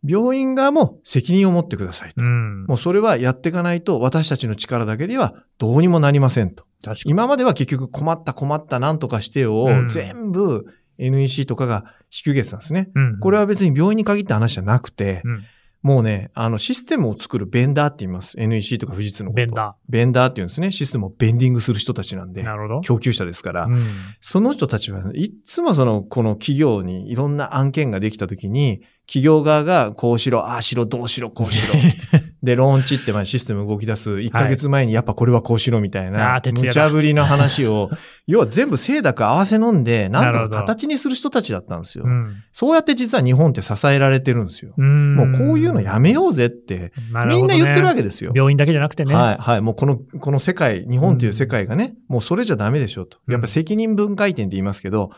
[0.04, 2.22] 病院側も責任を持ってくださいと。
[2.22, 2.64] うん。
[2.66, 6.64] もうそれはやっていかないと、私たちの力だけではどうにもなりませんと。
[7.04, 10.66] 今までは結局困った困ったなんとかしてよをうん全部
[10.98, 12.90] NEC とかが引き受けてたんですね。
[12.94, 13.18] うん。
[13.18, 15.44] これは別に病院に限った話じゃなくて、うん
[15.86, 18.36] もうね、あのシステムを作るベンダーって言います。
[18.40, 19.36] NEC とか富士通のこと。
[19.36, 20.72] ベンダベンダーって言うんですね。
[20.72, 22.42] システムをベンディングする人たちなんで。
[22.42, 22.80] なるほど。
[22.80, 23.86] 供給者ですから、うん。
[24.20, 31.74] その人たちはいっつもその、この企業にいろんな案件ができたときに、企業側がこうしろ、ああしろ、どうしろ、こうしろ。
[32.46, 37.90] で、ローンチってまあシステム動き出す1ヶ月前にやっぱこれはこうしろみたいあな無茶ぶりの話を、
[38.26, 42.04] 要は全部清濁合わせ飲んで、なんとか形にする人たちだったんですよ。
[42.06, 42.36] うん。
[42.52, 44.72] そうやって実は日本って支えられてるんですよ。
[44.78, 45.14] うん。
[45.16, 46.92] もうこういうのやめようぜって、
[47.28, 48.32] みんな言ってるわけですよ。
[48.34, 49.14] 病院だけじゃなくてね。
[49.14, 49.60] はい、はい。
[49.60, 53.18] もうこの、この世界、日本という世界がね、もうそれじゃダメでしょうと。
[53.26, 55.10] うんやっぱ責任分解点って言いますけど、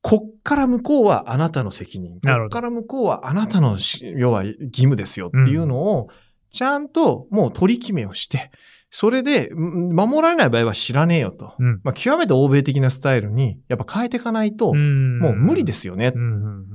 [0.00, 2.14] こっから向こうはあなたの責任。
[2.14, 6.08] こっから向こうはあなたのし、要は義務ですよっていうのを、
[6.50, 8.50] ちゃんともう取り決めをして、
[8.90, 11.54] それで、ん守られない場合は知らねえよと。
[11.58, 11.80] うん。
[11.84, 16.14] まあ、極めて欧米的なスタイルに、やっぱ変えていかないと、んもう無理ですよね。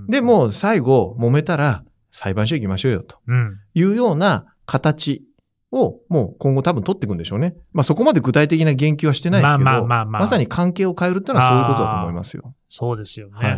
[0.08, 3.18] で、もう最後、揉めたら裁判所行きましょうよと。
[3.28, 3.58] うん。
[3.74, 5.28] いうような形
[5.72, 7.56] をもう今後多分取っていくんでしょうね。
[7.74, 12.54] まあそこまで具体的な言及はしてないですけど、まあまあまあまあまさに関係を変えるってのはそういうことだと思いますよ。
[12.70, 13.34] そうですよね。
[13.34, 13.50] は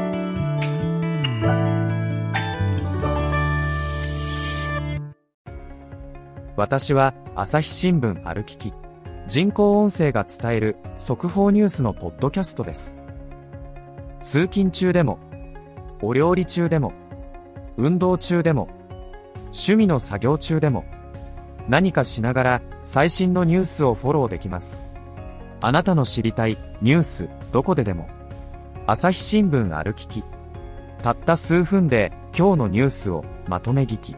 [0.00, 0.03] い
[6.56, 8.72] 私は朝日新聞歩きき。
[9.26, 13.00] 人工音声が伝える速報ニュースのポッドキャストです。
[14.22, 15.18] 通勤中でも
[16.00, 16.92] お料理中でも
[17.76, 18.68] 運動中でも
[19.46, 20.84] 趣味の作業中でも
[21.68, 24.86] 何かしながら最新のニュースをフォローできます。
[25.60, 28.08] あなたの知りたいニュースどこででも。
[28.86, 30.22] 朝日新聞歩きき。
[31.02, 34.14] たった数分で今日のニュースをまとめ聞き。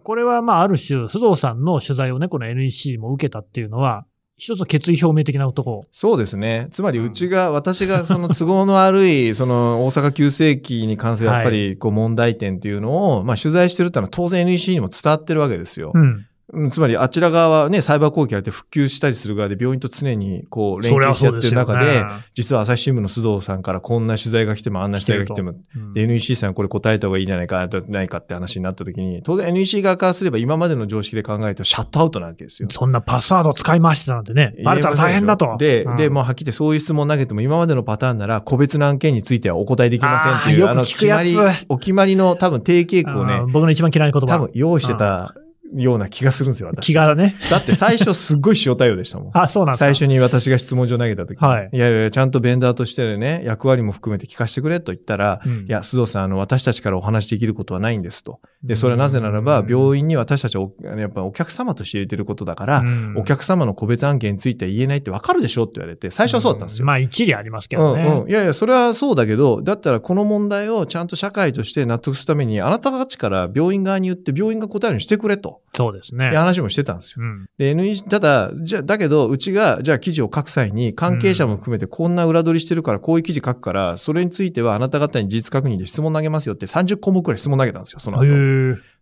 [0.00, 4.06] これはまあある種、須藤さんの取材をね、この NEC も受けたっていうのは、
[4.38, 6.68] 一つの決意表明的なとこそうですね。
[6.72, 15.92] つまりうちが、私がその都合の悪い、 その大阪急性期に関するやっぱりこう問題点っていうのを、まあ取材してるってのは当然 NEC にも伝わってるわけですよ。
[15.94, 16.26] うん。
[16.52, 22.10] うんつまりあちら側はね、サイバー攻撃やって復旧したりする側で病院と常にこう連携してやってる中で、でね。
[22.34, 25.94] 実は朝日新聞の須藤さんからこんな取材が来てもあんな取材が来ても、うん。
[25.94, 32.68] で NEC さんこれ答えた方がいいんじゃないか、ないかって話になった時に、当然 NEC 側からすれば今までの常識で考えるとシャットアウトなわけですよ。
[32.70, 35.56] そんなパスワード使い回してたなんてね、バレたら大変だと。
[35.58, 35.96] で、うん。
[35.96, 41.24] で、もうはっきりそういう質問投げても今までのパターンなら個別の案件についてはお答えできませんっていう、あーよく聞くやつ。
[41.24, 44.26] 決まり、お決まりの多分定型句をね僕の一番嫌いな言葉。
[44.26, 45.34] 多分用意してた
[45.74, 46.86] ような気がするんですよ、私。
[46.86, 47.36] 気がね。
[47.50, 49.30] だって最初すっごい塩対応でしたもん。
[49.36, 49.84] あ、そうなんですか。
[49.86, 58.40] 最初に私が質問状投げた時に、はいいやいや、ちゃんとベンダーとしてね、役割も含めて聞かせてくれと言ったら、うんいや、須藤さん、あの、私たちからお話しできることはないんですと。
[58.62, 66.86] で、それはなぜならばう、ん病院に私たちはお、やっぱお客様として入れてることだから、うんお客様の個別案件については言えないってわかるでしょって言われて、最初はそうだったんですよ。
[66.86, 68.02] まあ一理ありますけうんどね。
[68.02, 68.30] うん。
[68.30, 75.61] いやいや、それはそうだけど、だったらこの問題をちゃんと社会として納得するために、あなたたちから病院側に言って病院が答えるようにしてくれと。
[75.74, 76.30] そうですね。
[76.36, 77.24] 話もしてたんですよ。
[77.24, 77.46] うん。
[77.56, 88.26] で、NEC、ただ、じゃ、だけど、うちが、じゃあ記事を書く際に、関係者も含めてこんな裏取りしてるから、こういう記事書くから、それについてはあなた方に事実確認で質問投げますよって30項目くらい質問投げたんですよ、その後。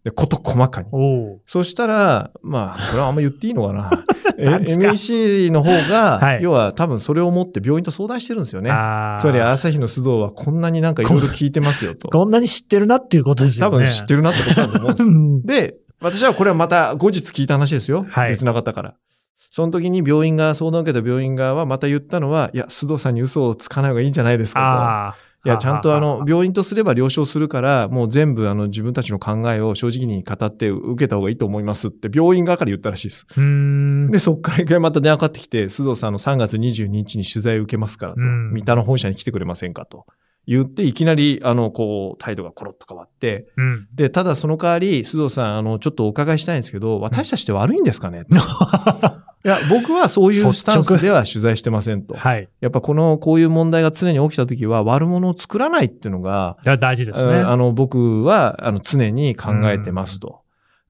[0.05, 0.89] で、こと細かに。
[1.45, 3.91] そしたら、まあ、これはあんま言っていいのかな。
[4.39, 8.71] NEC の方が、はい要は多分それを持って病院と相談してるんですよね。
[9.21, 12.09] つまり朝日の須藤はこんなになんかいろいろ聞いてますよと。
[12.09, 13.77] こんなに知ってるなっていうことですよね。
[13.77, 15.09] 多分知ってるなってことだと思うんですよ。
[15.09, 18.07] うんで、私はこれはまた後日聞いた話ですよ。
[18.09, 18.95] はい別な方から。
[19.51, 25.13] その時に病院が、相談を受けた病院側はまた言ったのは、いや、須藤さんに嘘をつかない方がいいんじゃないですかああ。
[25.13, 25.49] と。
[25.49, 33.27] いや、ちゃんとあの、は病院とすれば了承するから、もう全部あの、自分たちの考えを正直に語って受けた方がいいと思いますって病院側から言ったらしいです。
[34.11, 40.07] で、そっから一回また電話かかってきて、須藤さんあの3月22日に取材を受けますからと、うん三田の本社に来てくれませんかと
[40.47, 43.89] 言って、いきなり、あの、こう、態度がコロッと変わって、うん。
[43.95, 48.25] で、ただその代わり、須藤さん、あの、ちょっとお伺いしたいんですけど、私たちって悪いんですかね、
[49.45, 52.15] いや、僕はそういうスタンスでは取材してませんと。
[52.15, 52.49] はい。
[52.61, 57.39] やっぱこの、こういう問題が常に起きた時は悪者を作らないっていうのが、いや大事ですね。
[57.39, 60.41] あの、僕は、あの、常に考えてますと。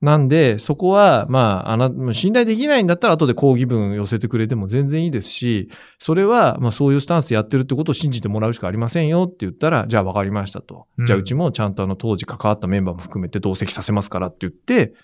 [0.01, 10.87] なんで、そこは、まあ、あな、信頼できないんだったら後で抗議文寄せてくれても全然いいですし、それは、まあそういうスタンスでやってるってことを信じてもらうしかありませんよって言ったら、じゃあ分かりましたと。
[10.97, 14.95] うんじゃあうちもちゃんとあの当時関わったメンバーも含めて同席させますからって言って、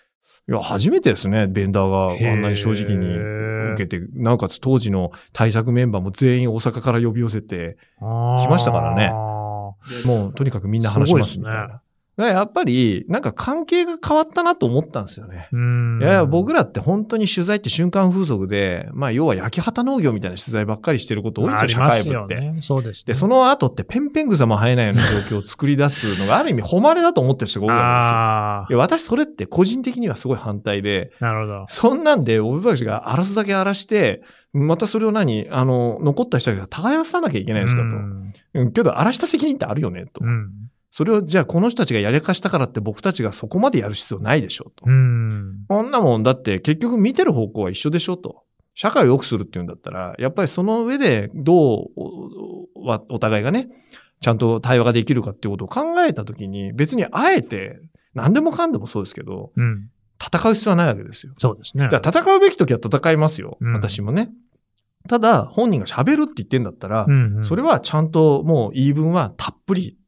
[0.48, 3.06] いや、初めてですね、ベンダーがあんなに正直に
[3.74, 9.16] 受けて、なおかつ当時の対策メンバーも全員大阪から呼び寄せて、来来ましたからねあ
[10.04, 11.82] もうとにかくみんな話しますみたいな。
[12.24, 15.48] やっぱり、なんか関係が変わったなと思ったんですよね。
[15.52, 22.40] いやいや、僕らって本当に取材って瞬間風速で、まあ要は焼き畑農業みたいな取材ばっかりしてること多いんですよ、社会部って。
[22.40, 22.58] ね。
[22.62, 23.04] そうですね。
[23.08, 28.78] で、その後ってペンペン草も生えないような状況を作り出すのがある意味誉れだと思ってる人が多いわけですよ。
[28.78, 31.66] 私それって個人的にはすごい反対で、あ、なるほど。
[31.68, 34.22] そんなんで、俺たちが荒らすだけ荒らして、
[34.54, 37.82] またそれを何あの、残った人が耕さなきゃいけないんですか
[38.54, 38.70] と。
[38.70, 40.24] けど、荒らした責任ってあるよね、と。
[40.24, 40.50] うん。
[40.96, 44.86] それを、じゃあこの人たちがやりかしたからって僕たちがそこまでやる必要ないでしょ、と。
[44.86, 45.66] うん。
[45.68, 48.44] こんなもんだって結局見てる方向は一緒でしょ、と。
[48.74, 51.88] 社会を良くするっていうんだったら、やっぱりその上でどう
[53.10, 53.68] お互いがね、
[54.22, 57.78] ちゃんと対話ができるかっていうことを考えたときに、別にあえて、
[58.14, 59.90] 何でもかんでもそうですけど、うん。
[60.18, 61.34] 戦う必要はないわけですよ。
[61.36, 61.88] そうですね。
[61.90, 63.58] だから戦うべき時は戦いますよ。
[63.60, 64.30] うん私もね。
[65.10, 69.98] ただ、本人が喋るって言ってんだったら、うんうんそれはちゃんともう言い分はたっぷり、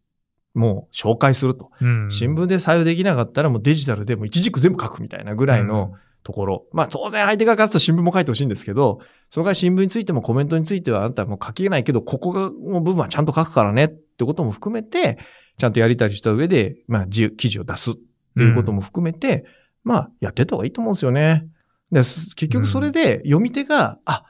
[0.58, 1.70] もう紹介すると。
[1.80, 5.94] うん新聞で採用できなかったらもうデジタルでもう一軸全部書くみたいなぐらいの
[6.24, 6.66] ところ。
[6.72, 15.18] まあ当然相手が勝つと新聞も書いてほしいんですけど、その代わり新聞についてもコメントについてはあんたはもう書けないけど、ここの部分はちゃんと書くからねってことも含めて、
[15.58, 19.44] ちゃんとやりたりした上で、まあ、じ記事を出すっていうことも含めて、
[19.82, 21.46] まあ、やってった方がいいと思うんですよね。
[21.90, 24.24] です結局それで読み手が、あ、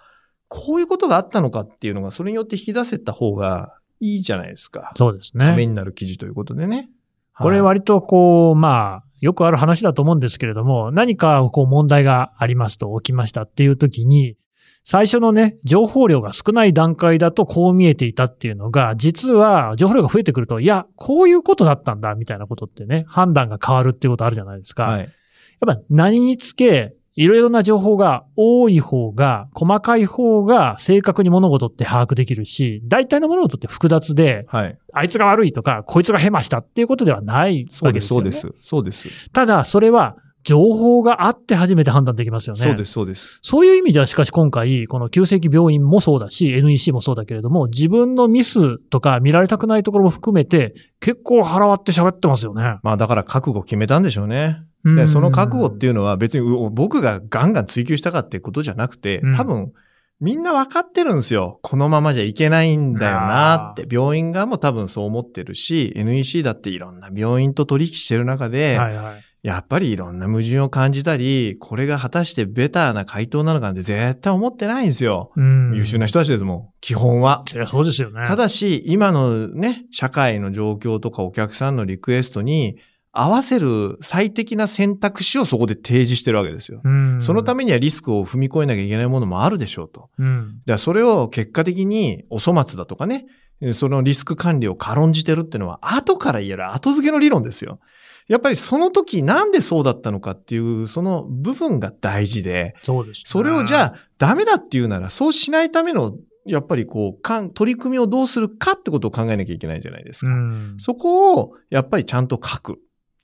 [0.48, 4.92] こういうことがあったのかっていうのが、それによって引き出せた方がいいじゃないですか。
[4.96, 5.66] そうですためね。
[5.66, 6.88] になる記事ということでね。
[7.36, 14.36] これはい割とこう、まあ、よくある話だと思うんですけれども、何かこう問題がありますと起きましたっていう時に、
[14.84, 24.84] 最初のね、情報量が少ない段階だとこう見えていたっていうのが、実は情報量が増えてくると、いや、こういうことだったんだみたいなことってね、判断が変わるっていうことあるじゃないですか。
[24.84, 25.00] はい。
[25.00, 34.78] やっぱ何につけ、いろいろな情報が多い方が、細かい方が正確に物事って把握できるし、大体の物事って複雑で、はい。
[34.92, 38.50] あいつが悪いとか、こいつがヘマしたっていうことではないそうです、わけですよね。
[38.50, 38.68] そうです。
[38.68, 39.30] そうです。
[39.32, 42.64] ただ、それは情報があって初めて判断できますよね。
[42.64, 43.40] そうです、そうです。
[43.42, 52.78] そういう意味じゃ、しかし今回、この急性期病院もそうだし、NEC もそうだけれども、自分のミスとか見られたくないところも含めて、結構腹割って喋ってますよね。
[52.84, 54.62] まあだから覚悟決めたんでしょうね。
[54.84, 59.72] うんでその覚悟っていうのは別にう僕がガンガン追求したかってことじゃなくてうん、多分
[60.20, 61.60] みんな分かってるんですよ。
[61.62, 63.86] このままじゃいけないんだよなって。
[63.88, 69.24] 病院側も多分そう思ってるし、NEC だっていろんな病院と取引してる中で、はいはい。
[69.42, 75.30] やっぱりいろんな矛盾を感じたり、これが果たしてベターな回答なのかなんて絶対思ってないんですよ。
[75.36, 76.68] うん優秀な人たちですもん。
[76.80, 77.44] 基本は。
[77.54, 78.26] いやそうですよね。
[78.26, 82.78] ただし、今のね、社会の状況とかお客さんのリクエストに
[83.20, 86.80] 合わせる最適な選択肢をそこで提示してるわけですよ。
[86.84, 90.08] うん、そのためにはリスクを踏み越えなきゃいけないものもあるでしょうと。
[90.18, 90.62] うん。
[90.78, 93.26] それを結果的にお粗末だとかね、
[93.72, 97.80] そのリスク管理を軽んじてるっていうのは後から言える後付けの理論ですよ。
[98.28, 106.14] やっぱりその時なんでそうだったのかっていうその部分が大事で、そうです、それをじゃあダメだっていうならそうしないための
[106.48, 110.32] やっぱりこう、かん取り組みをどうするかってことを考えなきゃいけないじゃないですか。
[110.32, 110.74] うん。
[110.78, 112.80] そこをやっぱりちゃんと書く。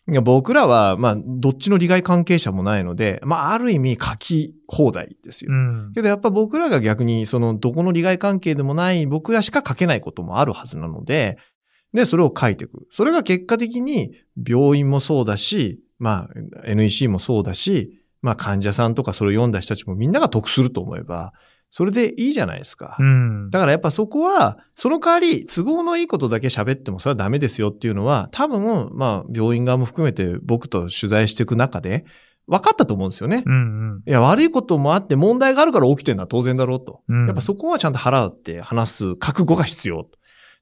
[0.07, 5.53] いや僕らは、まあ、どっちの利害関係者もないので、まあ、ある意味書き放題ですよ。
[5.53, 5.93] うん。
[5.95, 11.39] けどやっぱ僕らが逆に、その、どこの利害関係でもない僕らしか書けないこともあるはずなので、
[11.95, 12.87] で、それを書いていく。
[12.91, 21.33] それが結果的に、病院もそうだし、まあ、NEC もそうだし、まあ、患者さんとかそれを読んだ人たちもみんなが得すると思えば、
[21.77, 22.95] それでいいじゃないですか。
[23.01, 23.51] うん。
[23.51, 32.05] だからやっぱそこは、その代わり、都合のいいことだけ喋ってもそれはダメですよっていうのは、多分、まあ、病院側も含めて僕と取材していく中で、
[32.47, 33.43] 分かったと思うんですよね。
[33.45, 37.01] うんいや、悪いこともあって問題があるから起きてるのは当然だろうと。
[37.09, 37.27] うん。
[37.27, 40.07] やっぱそこはちゃんと腹って話す覚悟が必要。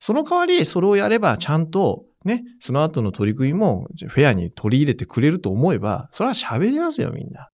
[0.01, 7.51] その代わり、それをやればちゃんと、ね、その後の取り組みもフェアに取り入れてくれると思えば、それは喋りますよ、みんな。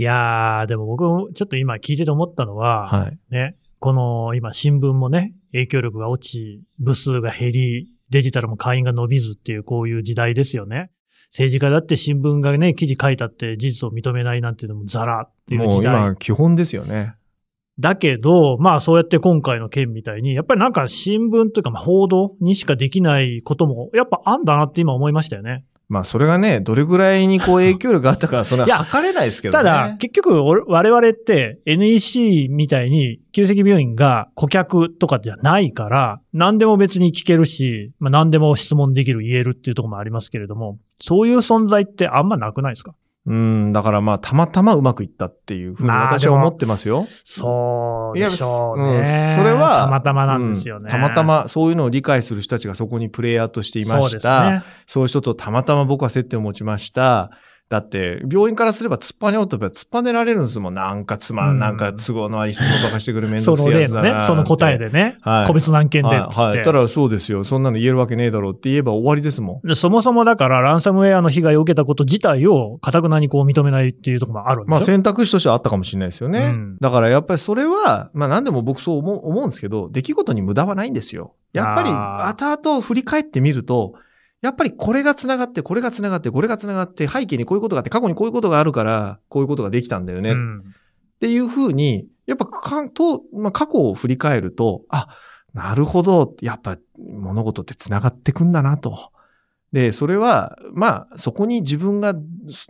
[0.00, 3.18] いやー、でも僕もちょっと今聞いてて思ったのは、はい。
[3.30, 10.90] ね、この今新聞もね、影響力が落ち、部数が減り、デジタルも会員が伸びずっていうこういう時代ですよね。
[11.26, 15.94] 政治家だって新聞がね、記事書いたって事実を認めないなんていうのもザラっていうもう時代。
[15.94, 17.16] 今、基本ですよね。
[17.78, 25.66] だけど、まあそうやって今回の件みたいに、やっぱりなんか新聞というかまあ報道にしかできないことも、やっぱあんだなって今思いましたよね。
[25.90, 29.64] まあ、それがね、どれぐらいにこう影響力があったか、それ いやは測れないですけどね。
[29.64, 42.94] ただ、結局、俺我々って NEC みたいに、急性期病院が顧客とかじゃないから、何でも別に聞けるし、まあ、何でも質問できる、言えるっていうところもありますけれども、そういう存在ってあんまなくないですか？
[43.26, 47.06] うん、だからまあ、たまたまうまくいったっていうふうに私は思ってますよ。
[47.24, 49.34] そうでしょううんね。
[49.36, 50.84] それは、たまたまなんですよね。
[50.84, 54.50] うんたまたまそういうのを理解する人たちがそこにプレイヤーとしていました。
[54.50, 54.62] ね。
[54.86, 57.30] そういう人とたまたま僕は接点を持ちました。
[57.70, 60.74] だって、病院からすれば突っぱねようとば突っぱねられるんですもん。
[60.74, 64.76] なんかつま、うんん、なんか都合のあり質問ばかしてくるめんそどくせえやつだな、その答え。
[64.76, 66.08] でね、はい個別の案件で。
[66.08, 66.62] はい、はい。
[66.64, 67.44] たらそうですよ。
[67.44, 69.68] そんなの言えるわけねえだろうって言えば終わりですもん。
[69.68, 74.74] でそもそもだから、ランサムウェアの被害を受けたこと自体を、かたくなにこう認めないっていうところもあるんでしょ？
[74.74, 76.40] まあ選択肢としてはあったかもしれないですよね。
[76.40, 81.36] うんだからやっぱりそれは、まあ何でも僕そう思う思うんですけど、出来事に無駄はないんですよ。
[81.52, 83.94] やっぱりあ後々振り返ってみると、
[84.42, 90.30] やっぱりこれが繋がって、これが繋がって、これが繋がって、背景にこういうことがあって、過去にこういうことがあるから、こういうことができたんだよね。
[90.30, 90.74] っうん
[91.20, 95.08] ていうふうに、やっぱかんと、まあ、過去を振り返ると、あ、
[95.52, 99.12] なるほど、やっぱ物事って繋がってくんだなと。
[99.72, 102.14] で、それは、まあ、そこに自分が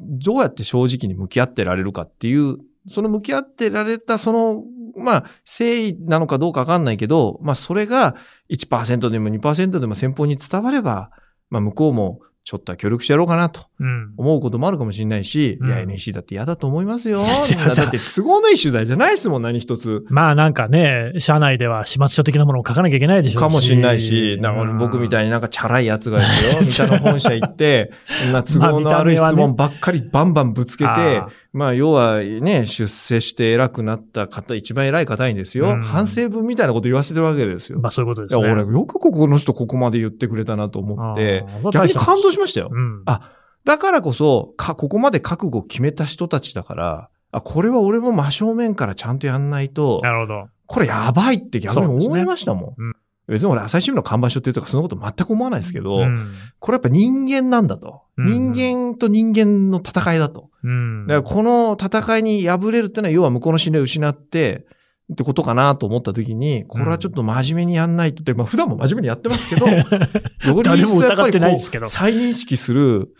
[0.00, 2.58] どうやって正直に向き合ってられるかっていう、
[2.88, 4.64] その向き合ってられたその、
[4.96, 8.16] まあ、誠意なのかどうかわかんないけど、まあ、それが
[8.50, 11.10] 1%でも2%でも先方に伝われば、
[11.50, 13.69] まあ、向こうもちょっとは協力してやろうかなと。
[14.16, 17.24] 思うこともあるかもしれないし、うんいや、NEC だって嫌だと思いますよ。
[17.76, 20.04] だって都合のいい取材じゃないですもん、何一つ。
[20.08, 23.42] まあなんかね、社内では始末書的なものを書かなきゃいけないでしょうし。
[23.42, 37.80] かもしれないし、なんか僕みたいになんかチャラいやつがですよ、三田の本社行って、 そんな都合の悪い質問ばっかりバンバンぶつけて、あーまあ要はね、出世して偉くなった方、一番偉い方にですよ、うん反省文みたいなこと言わせてるわけですよ。
[37.80, 38.52] まあそういうことでいや、すね。
[38.52, 42.68] 俺よくここの人ここまで言ってくれたなと思って逆に感動しましたよ。
[42.70, 43.02] うん。
[43.06, 43.32] あ
[43.64, 50.48] だからこそ、か、ここまで覚悟を決めた人たちだから、あ、これは俺も真正面からちゃんとやんないと、なるほど。
[50.66, 52.64] これやばいって逆に思いましたもん。
[52.70, 52.92] そうん
[53.30, 56.32] 別に俺朝日新聞の看板書っていうとかそんなこと全く思わないですけど、うん。
[56.58, 58.02] これやっぱ人間なんだと。
[58.16, 60.50] うん人間と人間の戦いだと。
[60.64, 61.06] うん。
[61.06, 64.66] だからこの戦いに敗れるってのは要は向こうの信頼を失って、
[65.12, 73.14] ってことかなと思った時に、これはちょっと真面目にやんないとって、まあ普段も真面目にやってますけど、より一層やっぱりこうないですけど再認識する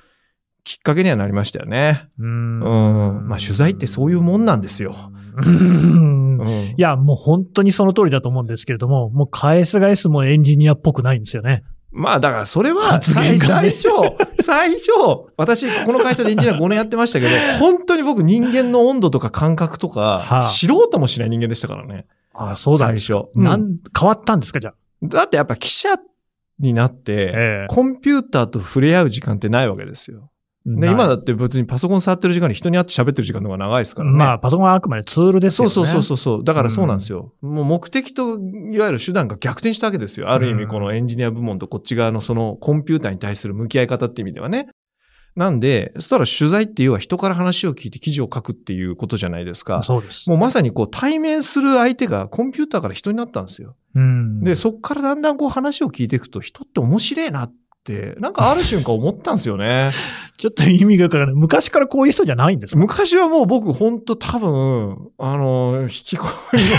[0.71, 2.09] きっかけにはなりましたよね。
[2.21, 2.61] うん。
[2.61, 4.95] うんまあ取材ってそういうもんなんですよ。
[5.37, 11.65] うんうんいや、もう本当にその通りだと思うんですけれども、もう返す返すもエンジニアっぽくないんですよね。
[11.91, 13.89] まあだからそれは発最初、
[14.41, 14.91] 最初、
[15.37, 22.07] 私この会社でエンジニア5年やってましたけど、本当に僕人間の温度とか感覚とはあか、知ろうともしない人間でしたからね。
[22.33, 22.87] あそうだ。
[22.87, 23.29] 最初。
[23.35, 24.75] うんなん、変わったんですか、じゃあ？
[25.03, 25.97] だってやっぱ記者
[26.61, 30.30] になって、ええコンピューターと触れ合う時間ってないわけですよ。
[30.67, 34.17] で、ない今だって別にパソコン触ってる時間に人に会って喋ってる時間の方が長いですからね。
[34.19, 35.75] まあ、パソコンはあくまでツールですよね。
[35.75, 36.45] そうそうそうそうそう。
[36.45, 37.33] だからそうなんですよ。
[37.41, 40.31] もう目的といわゆる手段が逆転したわけですよ。
[40.31, 44.69] ある意うん味このエンジニア部門とこっち側のそのコンピューターに対する向き合い方って意味ではね。
[45.37, 49.83] なんで、そしたら取材って要は人から話を聞いて記事を書くっていうことじゃないですか。
[49.83, 50.29] そうです。
[50.29, 53.77] もうまさにこう対面する相手がコンピューターから人になったんですよ。
[53.95, 54.41] うん。
[54.43, 57.60] で、そっからだんだんこう話を聞いていくと人って面白いなって、
[58.19, 59.91] なんかある瞬間思ったんですよね。
[60.37, 61.35] ちょっと意味がわからない。
[61.35, 62.79] 昔からこういう人じゃないんですか？
[62.81, 66.73] 昔はもう僕本当多分、あの、引きこもりの、 い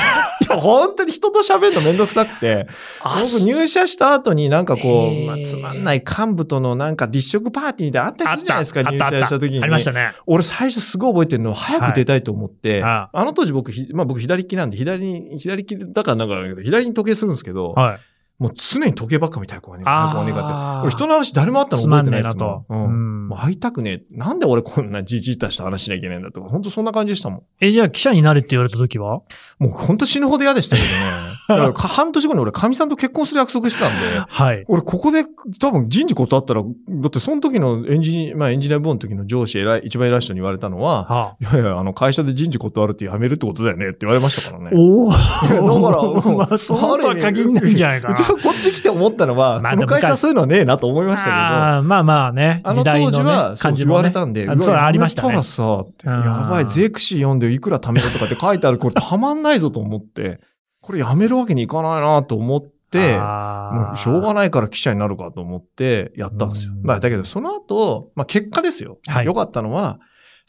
[0.49, 2.67] や本当に人と喋るのめんどくさくて、
[3.03, 9.61] 僕入社した後になんかこう、まあ、つまんない幹部とのなんか立食パーティーであったりするじゃないですか、入あった社した時に。
[9.61, 10.13] ありましたね。
[10.25, 17.99] 俺最初すごい覚えてるのは早く出たいと思って、はいああの当時僕ひ、まあ僕左利きなんで、左に、左利きだからなんか、左に時計するんですけど、はい。
[18.41, 20.87] もう常に時計ばっか見たい子がね、あー子がねかって。
[20.87, 22.47] 俺人の話誰もあったの覚えてないですもん。
[22.47, 24.17] んねえなとうんうんもう会いたくねえ。
[24.17, 27.43] なんで俺こんなじじいたした話しなきゃいけないんだとか、本当そんな感じでしたもん。
[27.59, 29.21] え、じゃあ記者になれって言われた時は？
[29.59, 30.93] もう本当死ぬほど嫌でしたけどね。
[31.49, 34.65] だからか半年後に俺、神さんと結婚する約束してたんで、はい。
[34.67, 35.25] 俺ここで
[35.59, 36.67] 多分人事断ったら、だ
[37.07, 44.71] ってその時のエンジニア、まあエンジニア部門の時の上司偉い、一番偉い人に言われたのは、はいやいや、あの会社で人事断るってやめるってことだよねって言われましたからね。
[44.75, 45.11] おお。
[45.11, 45.61] だから
[46.31, 48.15] まあ、そうとは限んないんじゃないかな。
[48.41, 52.61] こっち来て思ったのは、まあこの会社はそういうのはねえなと思いましたけど、あーまあまあね。
[52.63, 60.39] あの当時は、ね、そう言われたんで、あそうありましたねらさ、やばい、ゼクシー読んでいくら貯めろとかって書いてある、これたまんないぞと思って、
[60.82, 64.51] これやめるわけにいかないなと思って、 もうしょうがない。
[64.51, 66.73] から記者になるかと思ってやったんですよ。
[66.75, 68.97] うんまあだけどその後、まあ結果ですよ。
[69.07, 69.99] はい良かったのは、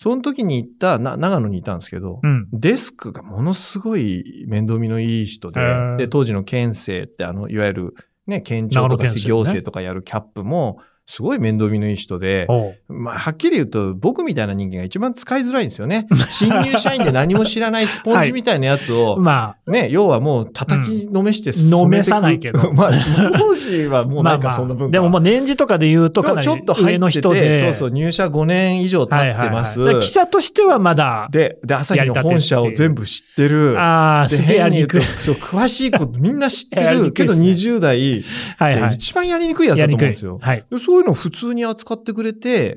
[0.02, 2.48] その時に行った、な、長野にいたんですけど、うん。
[2.52, 5.60] デスクがものすごい面倒見のいい人で
[5.96, 7.94] で、当時の県政ってあの、いわゆる
[8.26, 12.46] ね、県庁とか長野県政ね行政とかやるキャップも、すごい面倒見のいい人で、
[12.88, 16.06] まあ、はっきり言うと、僕みたいな人間が一番使いづらいんですよね。
[16.28, 22.92] 新入社員で何も知らないスポンジみたいなやつを、 まね、要はもう叩きのめしてうん飲めさないけど まあ、
[23.36, 24.92] 当時はもあ、うなんかまあまあ、そんな文化。
[24.92, 27.60] でももう年次とかで言うとかなりちょっと入上のってて、人で。
[27.64, 29.80] そうそう、入社5年以上経ってます。
[29.80, 33.78] はいはいはい記者としてはまだ、で、で、朝日の本社を全部知ってる。
[33.78, 38.24] ああ、ですげえやりにくそう、詳しいことみんな知ってるけどくいっすね20代
[38.58, 38.90] はいはい。
[38.90, 40.38] で一番やりにくいやつだと思うんですよ。
[40.40, 40.64] はい。
[40.70, 42.74] でそういうのを普通に扱ってくれて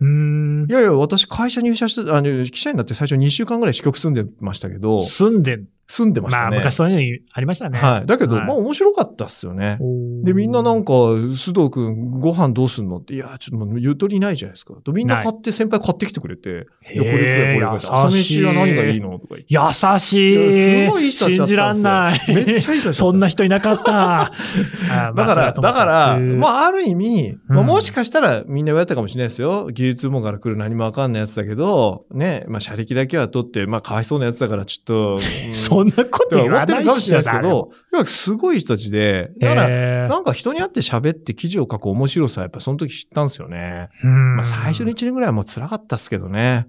[0.70, 0.72] い。
[0.72, 5.68] やいや、私会社入社して、あの、記者になって最初2週間ぐらい支局住んでましたけど、住んでん。
[5.88, 6.58] 住んでましたまあ、ね。
[6.58, 7.78] 昔そういうのありましたね。
[7.78, 8.06] はい。
[8.06, 9.78] だけど、はいまあ面白かったっすよね。
[10.24, 14.74] で、みんななんか、須藤くん、ご飯どうすんのって、いや、ちょっとゆとりないじゃないですか。
[14.84, 17.98] とみんな買って、先輩買ってきてくれて、いや、これ食え、これ食え。
[17.98, 19.94] 朝飯は何がいいのとか言って。
[19.94, 22.22] 優しいすごいいい人信じらんない。
[22.28, 24.32] めっちゃいい人そんな人いなかった。
[25.16, 29.70] だから、だから、まあ、あ、ある意味、うんまあ、もしかしたらみんな言われたかもしれないですよ。
[29.70, 35.20] 技術網から来る何もわかんないやつだけど、ね、まあ、車力だけは取って、まあ、かわいそうなやつだから、ちょっと、う
[35.74, 43.89] んそんなこと言わない思ってるかもしれないですけど、いやすごい人たちで、だから、なんか人に会って喋って記事を書く面白さ、やっぱその時知ったんですよね。
[44.03, 46.67] うんまあ、最初の1年ぐらいはもう辛かったっすけどね。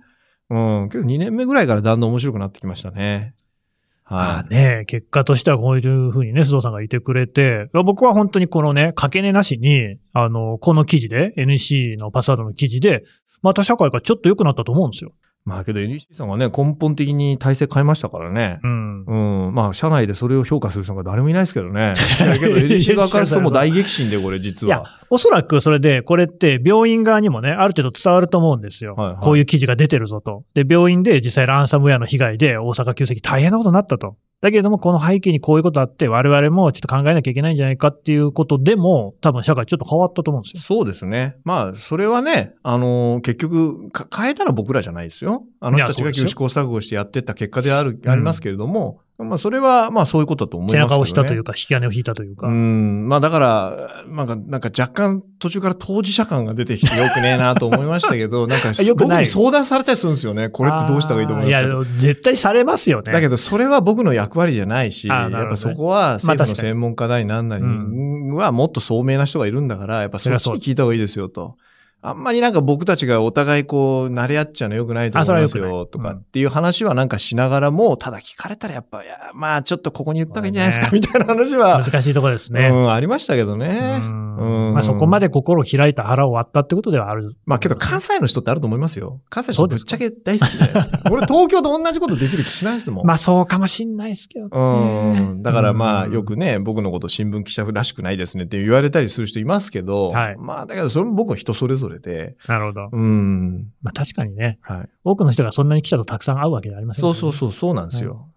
[0.50, 0.88] うん。
[0.88, 3.34] けど2年目ぐらいからだんだん面白くなってきましたね。
[4.08, 4.28] まはい。
[4.40, 13.04] あね、結果としてはこういうふうにね、須藤さんがいてくれて、僕は本当にこのね、かけねなしに、あの、この記事で、NC のパスワードの記事で、
[13.42, 15.12] また社会がちょっと良くなったと思うんですよ。
[15.46, 18.58] まあけど NEC さんがね、根本的に体制変えましたからね。
[18.64, 19.04] うん。
[19.04, 19.54] うん。
[19.54, 21.94] まあ、社内でそれを評価する人が誰もいないですけどね。
[22.40, 28.96] けど NEC 側からするともう大激震で、これ実いやは。、おそらくそれで、これって病院側にもね、ある程度伝わると思うんですよ。
[28.96, 30.42] はいはいこういう記事が出てるぞと。
[30.54, 34.16] で、病院で実際ランサムウェアの被害で大阪急性大変なことになったと。
[34.42, 40.62] だけれども、この背景にこういうことあって、我々もちょっと考えなきゃいけないんじゃないかっていうことでも、多分社会ちょっと変わったと思うんですよ。
[40.62, 41.36] そうですね。
[41.44, 45.44] まあ、それはね、あのー結局か、変えたら僕らじゃないですよ。
[45.60, 50.88] あの人たちがいやそうですよ試行錯誤してやってった結果である、ありますけれども、まあ、それは、まあ、そういうことだと思いますけど、ね。
[50.88, 52.48] 背中を押したというか、引き金を引いたというか。
[52.48, 53.08] うん。
[53.08, 60.50] まあだから、なんか、なんか若干途中から当事者感が出てきてよくねえなと思いましたけど、 なんか僕に相談されたりするんですよね。
[60.50, 61.62] これってどうした方がいいと思いますか？
[61.62, 63.12] いや、絶対されますよね。
[63.12, 67.64] だけど、それは僕の役割じゃないし、ねやっぱそこは政府の専門家なりなんなり
[68.34, 71.56] はもっと聡明な人がいるんだから、やっぱそっちに聞いた方がいいですよと。
[72.08, 82.68] あんまりなんか僕たちがお互いこう、慣れ合っちゃうの良くないと思いますよ、とかっていう話はなんかしながらも、ただ聞かれたらやっぱ、いや、まあちょっとここに言った方がいいんじゃないですか、みたいな話は、難しいところですね。
[82.68, 83.98] うん、ありましたけどね。
[84.00, 87.36] うんうんまあそこまで心を開いた腹を割ったってことではある。
[87.46, 89.20] まあけど関西の人ってあると思いますよ。
[89.30, 91.00] 関西の人ぶっちゃけ大好きじゃないですか。
[91.10, 93.06] 俺東京と同じことできる気しないですもん。
[93.06, 94.50] まあそうかもしんないですけどね。
[94.52, 95.42] うん。
[95.42, 102.88] だからまあ、うんよくね、僕のこと新聞記者らしくないですねって言われたりする人いますけど、はいまあ、だけどそれも僕は人それぞれで、なるほど。
[102.92, 103.72] うん。
[103.82, 104.88] まあ確かにね、はい。
[105.04, 108.28] 多くの人がそんなに記者とたくさん会うわけではありませんそうそうそう、そうなんですよ。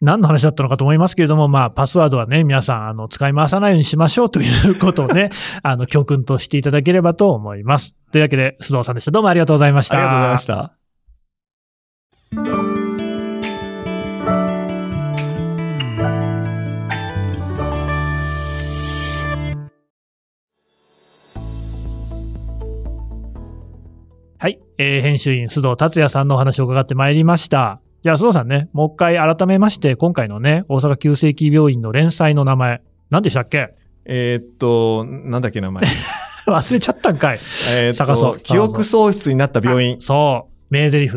[0.00, 5.30] 何の話だったのかと思いますけれども、まあ、パスワードはね、皆さん、あの、使い回さないようにしましょうということをね、
[5.62, 7.96] あの、教訓としていただければと思います。
[8.12, 9.10] というわけで、須藤さんでした。
[9.10, 9.96] どうもありがとうございました。
[9.96, 10.83] ありがとうございました。
[24.78, 27.80] えー編集員、須藤達也さんのお話を伺ってまいりました。
[28.02, 33.74] じゃあ、須藤さんね、もう一回改めまして、今回のね、大阪急性期病院の連載の名前、何でしたっけ？
[34.04, 35.84] えーっと、なんだっけ名前。
[36.46, 37.38] 忘れちゃったんかい。
[37.70, 39.96] えーっ探そうと、記憶喪失になった病院。
[40.00, 40.54] そう。
[40.70, 41.16] 名台詞。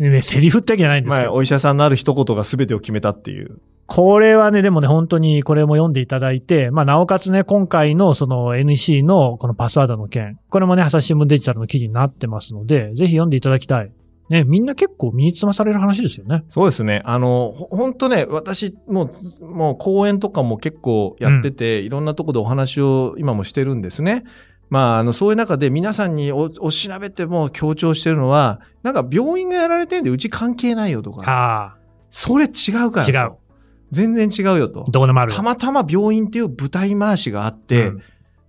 [0.00, 1.34] ね、セリフってわけじゃないんですけ前、ど。
[1.34, 3.60] お医者さんのある一言が全てを決めたっていう。
[3.88, 13.90] これはね、でもね、本当にこれも読んでいただいて、まあ、なおかつね、今回のその NEC のこのパスワードの件、これもね、朝日新聞デジタルの記事になってますので、ぜひ読んでいただきたい。
[14.28, 16.44] ね、みんな結構身につまされる話ですよね。
[16.50, 17.00] そうですね。
[17.06, 19.10] あの、ほほんとね、私、も
[19.40, 24.24] う、もう講演とかも結構やってて、いろんなところでお話を今もしてるんですね。
[24.68, 31.78] まあ、あの、そういう中で皆さんにおお調べても強調してるのは、なんか病院がやられてんでうち関係ないよとか、あ
[32.10, 33.10] それ違うからと。
[33.10, 33.47] 違う
[33.90, 34.90] 全然違うよとあ、。
[34.90, 35.32] どこでもある。
[35.32, 38.02] たまたま病院っていう舞台回しがあって、うん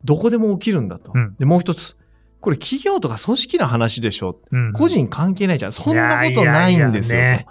[0.05, 1.11] どこでも起きるんだと。
[1.13, 1.97] うんで、もう一つ。
[2.39, 4.39] これ企業とか組織の話でしょ。
[4.49, 5.71] うん個人関係ないじゃん。
[5.73, 7.19] そんなことないんですよ。
[7.19, 7.47] いやいやいやね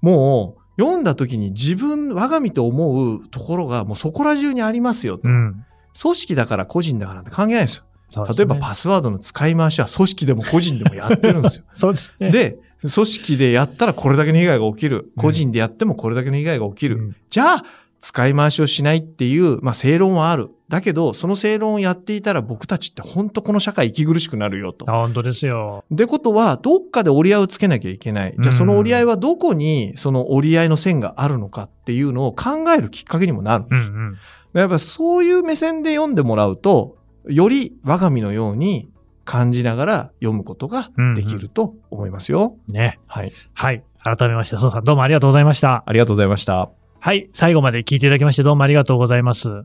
[0.00, 5.28] もう、読んだ時に自分、我が身と思うところがもうそこら中にありますよと。
[5.28, 5.64] うん。
[6.00, 7.84] 組織だから個人だからって関係ないですよ。
[8.10, 11.64] すね例えばパスワードの使い回しは組織でも個人でもやってるんですよ。
[11.72, 12.30] そうですね。
[12.30, 12.58] で、
[12.92, 15.12] 組織でやったらこれだけの被害が起きる。
[15.16, 16.96] 個人でやってもこれだけの被害が起きる。
[16.96, 17.64] うんじゃあ、
[17.98, 20.50] 使い回しをしないっていう、まあ、正論はある。
[20.68, 24.88] だけど、その正論をやっていたら僕たちって本当この社会息苦しくなるよと。
[24.90, 25.84] あ本当ですよ。
[25.92, 28.34] ってことは、どっかで折り合いをつけなきゃいけない。
[28.38, 33.64] じゃあその折り合いはどこにその折り合いの線があるのかっていうのを考えるきっかけにもなる。
[33.70, 34.18] うんうん。
[34.60, 38.90] やっぱそういう目線で読んでもらうと、より我が身のように
[39.24, 42.56] 感じながら読むことができると思いますよ。
[42.68, 42.98] ね。
[43.06, 43.32] はい。
[43.54, 43.82] はい。
[44.02, 45.82] 改めまして、須藤さんどうもありがとうございました。
[45.86, 46.70] ありがとうございました。
[47.00, 47.28] はい。
[47.32, 49.64] 最後まで聞いていただきましてどうもありがとうございます。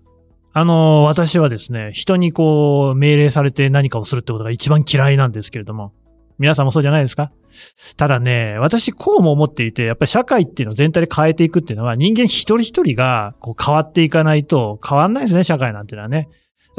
[0.52, 5.94] あの、私はですね、人にこう、命令されて何かをするってことが一番嫌いなんですけれども、
[6.40, 7.32] 皆さんもそうじゃないですか？
[7.98, 16.30] ただね、私こうも思っていて、やっぱり社会っていうのを全体で変えていくっていうのは人間一人一人がこう変わっていかないと変わんないですね、社会なんていうのはね。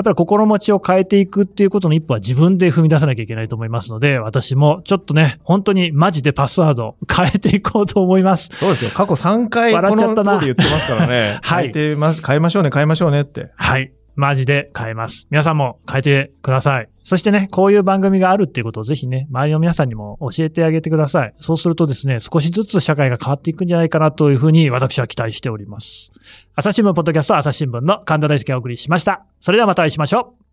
[0.01, 8.49] やっぱり心持ちを変えていくっていうことの一歩は自分で踏み出さなきゃいけないと思いますので、私もちょっとね、本当にマジでパスワード変えていこうと思います。
[8.55, 8.93] そうですよ。
[8.93, 11.39] 過去3回笑この通り言ってますからね。
[11.45, 12.27] はい変えてます。
[12.27, 13.51] 変えましょうね、変えましょうねって。
[13.57, 13.93] はい。
[14.21, 15.27] マジで変えます。
[15.31, 16.89] 皆さんも変えてください。
[17.03, 21.35] そしてね、こういう番組があるっていうことをぜひね、周りの皆さんにも教えてあげてください。
[21.41, 26.13] そうするとですね、少しずつ社会が変わっていくんじゃないかなというふうに私は期待しております。
[26.55, 29.25] 朝日新聞ポッドキャスト朝日新聞の神田大輔がお送りしました。
[29.41, 30.50] それではまたお会いしましょう。